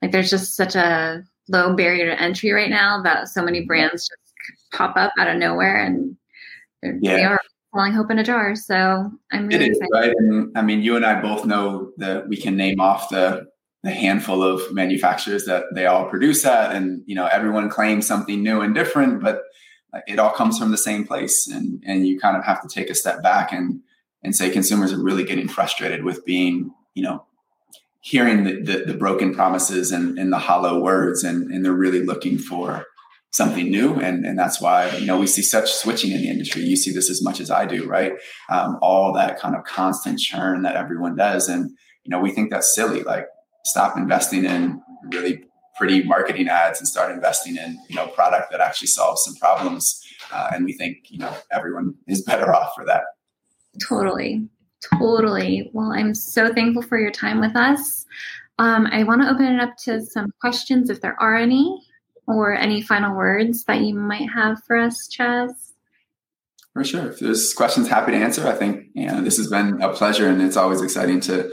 like 0.00 0.12
there's 0.12 0.30
just 0.30 0.56
such 0.56 0.74
a 0.74 1.22
low 1.48 1.74
barrier 1.74 2.06
to 2.06 2.22
entry 2.22 2.52
right 2.52 2.70
now 2.70 3.02
that 3.02 3.28
so 3.28 3.42
many 3.42 3.64
brands 3.64 4.08
just 4.08 4.54
pop 4.72 4.96
up 4.96 5.12
out 5.18 5.28
of 5.28 5.36
nowhere 5.36 5.84
and 5.84 6.16
yeah. 7.02 7.16
they 7.16 7.24
are 7.24 7.40
falling 7.72 7.92
hope 7.92 8.10
in 8.10 8.18
a 8.18 8.24
jar 8.24 8.54
so 8.54 9.10
i'm 9.32 9.48
really 9.48 9.64
it 9.64 9.70
is, 9.72 9.78
excited. 9.78 10.08
right? 10.08 10.16
And 10.16 10.56
i 10.56 10.62
mean 10.62 10.82
you 10.82 10.96
and 10.96 11.04
i 11.04 11.20
both 11.20 11.44
know 11.44 11.90
that 11.96 12.28
we 12.28 12.36
can 12.36 12.56
name 12.56 12.80
off 12.80 13.08
the 13.08 13.46
the 13.82 13.90
handful 13.90 14.42
of 14.42 14.72
manufacturers 14.72 15.46
that 15.46 15.64
they 15.74 15.86
all 15.86 16.08
produce 16.08 16.44
at 16.44 16.74
and 16.74 17.02
you 17.06 17.14
know 17.14 17.26
everyone 17.26 17.68
claims 17.68 18.06
something 18.06 18.42
new 18.42 18.60
and 18.60 18.74
different 18.74 19.22
but 19.22 19.42
it 20.06 20.18
all 20.18 20.30
comes 20.30 20.58
from 20.58 20.70
the 20.70 20.78
same 20.78 21.06
place 21.06 21.48
and 21.48 21.82
and 21.86 22.06
you 22.06 22.18
kind 22.18 22.36
of 22.36 22.44
have 22.44 22.60
to 22.62 22.68
take 22.68 22.90
a 22.90 22.94
step 22.94 23.22
back 23.22 23.52
and 23.52 23.80
and 24.22 24.36
say 24.36 24.50
consumers 24.50 24.92
are 24.92 25.02
really 25.02 25.24
getting 25.24 25.48
frustrated 25.48 26.04
with 26.04 26.24
being 26.24 26.70
you 26.94 27.02
know 27.02 27.24
hearing 28.02 28.44
the, 28.44 28.62
the, 28.62 28.84
the 28.86 28.94
broken 28.94 29.34
promises 29.34 29.92
and, 29.92 30.18
and 30.18 30.32
the 30.32 30.38
hollow 30.38 30.80
words 30.80 31.22
and, 31.22 31.50
and 31.50 31.62
they're 31.64 31.72
really 31.72 32.02
looking 32.02 32.38
for 32.38 32.86
something 33.32 33.70
new 33.70 33.94
and, 34.00 34.24
and 34.24 34.38
that's 34.38 34.60
why 34.60 34.90
you 34.96 35.06
know 35.06 35.18
we 35.18 35.26
see 35.26 35.42
such 35.42 35.70
switching 35.72 36.10
in 36.10 36.20
the 36.20 36.28
industry. 36.28 36.62
You 36.62 36.76
see 36.76 36.92
this 36.92 37.08
as 37.10 37.22
much 37.22 37.40
as 37.40 37.50
i 37.50 37.64
do 37.64 37.86
right? 37.86 38.12
Um, 38.48 38.78
all 38.82 39.12
that 39.14 39.38
kind 39.38 39.54
of 39.54 39.64
constant 39.64 40.18
churn 40.18 40.62
that 40.62 40.76
everyone 40.76 41.16
does 41.16 41.48
and 41.48 41.70
you 42.04 42.10
know 42.10 42.20
we 42.20 42.30
think 42.30 42.50
that's 42.50 42.74
silly 42.74 43.02
like 43.02 43.26
stop 43.64 43.96
investing 43.96 44.44
in 44.44 44.80
really 45.12 45.44
pretty 45.80 46.02
marketing 46.02 46.46
ads 46.46 46.78
and 46.78 46.86
start 46.86 47.10
investing 47.10 47.56
in 47.56 47.78
you 47.88 47.96
know 47.96 48.06
product 48.08 48.50
that 48.50 48.60
actually 48.60 48.88
solves 48.88 49.24
some 49.24 49.34
problems. 49.36 49.98
Uh, 50.30 50.50
and 50.52 50.64
we 50.64 50.74
think 50.74 50.98
you 51.08 51.18
know 51.18 51.34
everyone 51.50 51.94
is 52.06 52.22
better 52.22 52.54
off 52.58 52.72
for 52.76 52.84
that. 52.84 53.02
Totally. 53.88 54.46
Totally. 54.98 55.70
Well 55.72 55.92
i'm 55.92 56.14
so 56.14 56.52
thankful 56.52 56.82
for 56.82 56.98
your 56.98 57.10
time 57.10 57.40
with 57.40 57.56
us. 57.56 58.04
Um, 58.58 58.86
i 58.92 59.02
want 59.04 59.22
to 59.22 59.30
open 59.30 59.46
it 59.46 59.60
up 59.60 59.76
to 59.84 60.04
some 60.04 60.32
questions 60.40 60.90
if 60.90 61.00
there 61.00 61.16
are 61.20 61.34
any 61.34 61.80
or 62.26 62.54
any 62.54 62.82
final 62.82 63.16
words 63.16 63.64
that 63.64 63.80
you 63.80 63.94
might 63.94 64.28
have 64.30 64.62
for 64.64 64.76
us 64.76 65.08
chaz. 65.08 65.50
For 66.74 66.84
sure. 66.84 67.10
If 67.10 67.18
there's 67.18 67.52
questions 67.54 67.88
happy 67.88 68.12
to 68.12 68.18
answer 68.18 68.46
i 68.46 68.54
think 68.54 68.86
you 68.94 69.06
know 69.06 69.22
this 69.22 69.38
has 69.38 69.48
been 69.48 69.80
a 69.80 69.94
pleasure 69.94 70.28
and 70.28 70.42
it's 70.42 70.58
always 70.58 70.82
exciting 70.82 71.20
to 71.22 71.50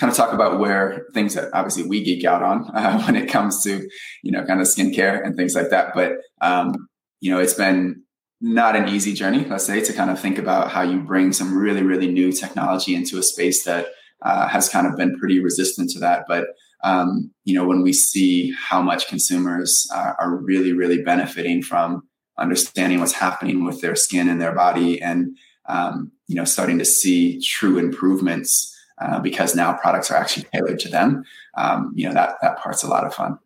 kind 0.00 0.10
of 0.10 0.16
talk 0.16 0.32
about 0.32 0.58
where 0.58 1.06
things 1.12 1.34
that 1.34 1.50
obviously 1.52 1.82
we 1.82 2.02
geek 2.02 2.24
out 2.24 2.42
on 2.42 2.70
uh, 2.74 3.02
when 3.04 3.14
it 3.14 3.28
comes 3.28 3.62
to 3.64 3.88
you 4.22 4.32
know 4.32 4.44
kind 4.44 4.60
of 4.60 4.66
skincare 4.66 5.24
and 5.24 5.36
things 5.36 5.54
like 5.54 5.70
that. 5.70 5.94
But 5.94 6.12
um, 6.40 6.88
you 7.20 7.30
know, 7.30 7.38
it's 7.38 7.54
been 7.54 8.02
not 8.40 8.74
an 8.74 8.88
easy 8.88 9.12
journey, 9.12 9.44
let's 9.44 9.66
say, 9.66 9.82
to 9.82 9.92
kind 9.92 10.10
of 10.10 10.18
think 10.18 10.38
about 10.38 10.70
how 10.70 10.80
you 10.80 11.00
bring 11.00 11.32
some 11.32 11.56
really 11.56 11.82
really 11.82 12.10
new 12.10 12.32
technology 12.32 12.94
into 12.94 13.18
a 13.18 13.22
space 13.22 13.64
that 13.64 13.88
uh, 14.22 14.48
has 14.48 14.68
kind 14.68 14.86
of 14.86 14.96
been 14.96 15.18
pretty 15.18 15.40
resistant 15.40 15.90
to 15.90 15.98
that. 16.00 16.24
But 16.26 16.48
um, 16.82 17.30
you 17.44 17.54
know, 17.54 17.66
when 17.66 17.82
we 17.82 17.92
see 17.92 18.54
how 18.58 18.80
much 18.80 19.06
consumers 19.06 19.86
uh, 19.94 20.14
are 20.18 20.34
really 20.34 20.72
really 20.72 21.02
benefiting 21.02 21.62
from 21.62 22.02
understanding 22.38 23.00
what's 23.00 23.12
happening 23.12 23.64
with 23.64 23.82
their 23.82 23.94
skin 23.94 24.28
and 24.30 24.40
their 24.40 24.54
body 24.54 25.00
and 25.02 25.36
um, 25.68 26.10
you 26.26 26.34
know 26.34 26.44
starting 26.44 26.78
to 26.78 26.86
see 26.86 27.38
true 27.40 27.78
improvements 27.78 28.69
uh, 29.00 29.18
because 29.20 29.54
now 29.54 29.72
products 29.74 30.10
are 30.10 30.16
actually 30.16 30.46
tailored 30.52 30.78
to 30.80 30.88
them. 30.88 31.24
Um, 31.54 31.92
you 31.94 32.06
know 32.06 32.14
that 32.14 32.36
that 32.42 32.58
part's 32.58 32.82
a 32.82 32.88
lot 32.88 33.04
of 33.04 33.14
fun. 33.14 33.38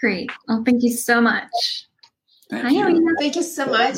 Great. 0.00 0.30
Well, 0.48 0.62
thank 0.64 0.82
you 0.82 0.92
so 0.92 1.20
much. 1.20 1.88
Thank 2.50 2.64
Hi, 2.64 2.70
you. 2.70 3.16
Thank 3.18 3.36
you 3.36 3.42
so 3.42 3.66
much. 3.66 3.96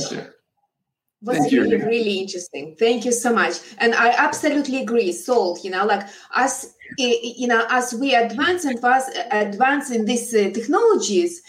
Was 1.22 1.38
Thank 1.38 1.52
really, 1.52 1.78
you. 1.78 1.86
really 1.86 2.18
interesting. 2.20 2.76
Thank 2.78 3.06
you 3.06 3.12
so 3.12 3.32
much. 3.32 3.54
And 3.78 3.94
I 3.94 4.10
absolutely 4.10 4.82
agree. 4.82 5.10
Salt, 5.10 5.64
you 5.64 5.70
know, 5.70 5.86
like 5.86 6.06
as 6.34 6.74
you 6.98 7.46
know, 7.46 7.66
as 7.70 7.94
we 7.94 8.14
advance 8.14 8.66
and 8.66 8.78
fast 8.78 9.18
advance 9.30 9.90
in 9.90 10.04
these 10.04 10.34
uh, 10.34 10.50
technologies, 10.52 11.40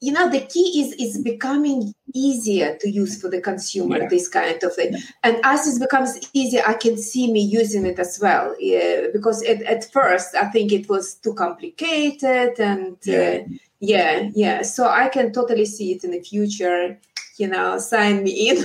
you 0.00 0.12
know 0.12 0.28
the 0.30 0.40
key 0.40 0.80
is 0.80 0.92
is 0.94 1.22
becoming 1.22 1.94
easier 2.14 2.76
to 2.76 2.90
use 2.90 3.20
for 3.20 3.28
the 3.28 3.40
consumer 3.40 3.98
yeah. 3.98 4.08
this 4.08 4.28
kind 4.28 4.62
of 4.62 4.74
thing. 4.74 4.96
And 5.22 5.36
as 5.44 5.66
it 5.68 5.78
becomes 5.80 6.18
easier 6.32 6.62
i 6.66 6.74
can 6.74 6.96
see 6.96 7.30
me 7.30 7.40
using 7.40 7.86
it 7.86 7.98
as 7.98 8.18
well 8.20 8.54
yeah, 8.58 9.06
because 9.12 9.42
at, 9.44 9.62
at 9.62 9.90
first 9.92 10.34
i 10.34 10.46
think 10.46 10.72
it 10.72 10.88
was 10.88 11.14
too 11.14 11.34
complicated 11.34 12.58
and 12.58 12.96
uh, 13.06 13.12
yeah. 13.12 13.40
Uh, 13.44 13.48
yeah 13.80 14.30
yeah. 14.34 14.62
So 14.62 14.88
i 14.88 15.08
can 15.08 15.32
totally 15.32 15.66
see 15.66 15.92
it 15.92 16.04
in 16.04 16.12
the 16.12 16.20
future 16.20 16.98
you 17.40 17.48
know 17.48 17.78
sign 17.78 18.22
me 18.22 18.50
in. 18.50 18.58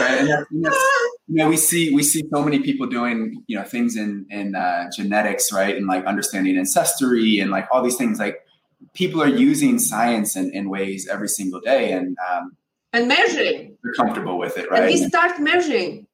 And 0.00 0.28
you 1.28 1.36
know 1.36 1.48
we 1.48 1.58
see 1.58 1.94
we 1.94 2.02
see 2.02 2.22
so 2.32 2.42
many 2.42 2.60
people 2.60 2.86
doing 2.86 3.42
you 3.46 3.58
know 3.58 3.64
things 3.64 3.96
in 3.96 4.26
in 4.30 4.54
uh, 4.54 4.90
genetics 4.96 5.52
right? 5.52 5.76
And 5.76 5.86
like 5.86 6.04
understanding 6.06 6.56
ancestry 6.56 7.38
and 7.38 7.50
like 7.50 7.68
all 7.70 7.82
these 7.82 7.96
things 7.96 8.18
like 8.18 8.43
people 8.92 9.22
are 9.22 9.28
using 9.28 9.78
science 9.78 10.36
in, 10.36 10.52
in 10.52 10.68
ways 10.68 11.08
every 11.10 11.28
single 11.28 11.60
day 11.60 11.92
and 11.92 12.16
um, 12.30 12.56
and 12.92 13.08
measuring 13.08 13.76
they're 13.82 13.94
comfortable 13.94 14.38
with 14.38 14.56
it 14.56 14.70
right 14.70 14.82
and 14.82 14.86
we 14.86 14.96
start 14.96 15.40
measuring 15.40 16.06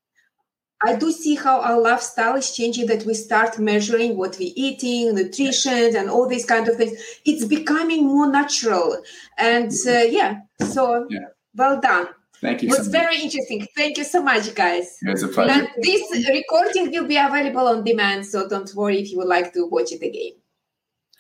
i 0.85 0.95
do 0.97 1.11
see 1.13 1.35
how 1.35 1.61
our 1.61 1.81
lifestyle 1.81 2.37
is 2.37 2.55
changing 2.55 2.87
that 2.87 3.05
we 3.05 3.15
start 3.15 3.59
measuring 3.59 4.17
what 4.17 4.37
we're 4.39 4.53
eating 4.57 5.15
nutrition 5.15 5.97
and 5.97 6.09
all 6.09 6.29
these 6.29 6.47
kind 6.47 6.69
of 6.69 6.77
things 6.77 6.93
it's 7.25 7.45
becoming 7.45 8.07
more 8.07 8.31
natural 8.31 8.97
and 9.39 9.73
uh, 9.87 10.01
yeah 10.19 10.41
so 10.73 11.07
yeah. 11.11 11.19
well 11.55 11.81
done 11.81 12.09
Thank 12.41 12.63
you. 12.63 12.69
It 12.69 12.79
was 12.79 12.87
so 12.87 12.93
very 12.93 13.21
interesting. 13.21 13.67
Thank 13.77 13.99
you 13.99 14.05
so 14.05 14.23
much, 14.23 14.55
guys. 14.55 14.97
It 15.03 15.11
was 15.11 15.23
a 15.23 15.29
pleasure. 15.29 15.53
And 15.53 15.69
this 15.83 16.27
recording 16.27 16.91
will 16.91 17.07
be 17.07 17.19
available 17.19 17.69
on 17.69 17.85
demand, 17.85 18.25
so 18.25 18.49
don't 18.49 18.75
worry 18.75 18.99
if 18.99 19.11
you 19.13 19.19
would 19.19 19.29
like 19.29 19.53
to 19.53 19.67
watch 19.67 19.93
it 19.93 20.03
again. 20.03 20.33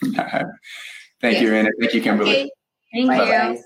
Thank 1.20 1.35
yes. 1.35 1.42
you, 1.42 1.54
Anna. 1.54 1.68
Thank 1.78 1.94
you, 1.94 2.00
Kimberly. 2.00 2.30
Okay. 2.30 2.50
Thank 2.92 3.09
Bye-bye. 3.09 3.52
you. 3.52 3.64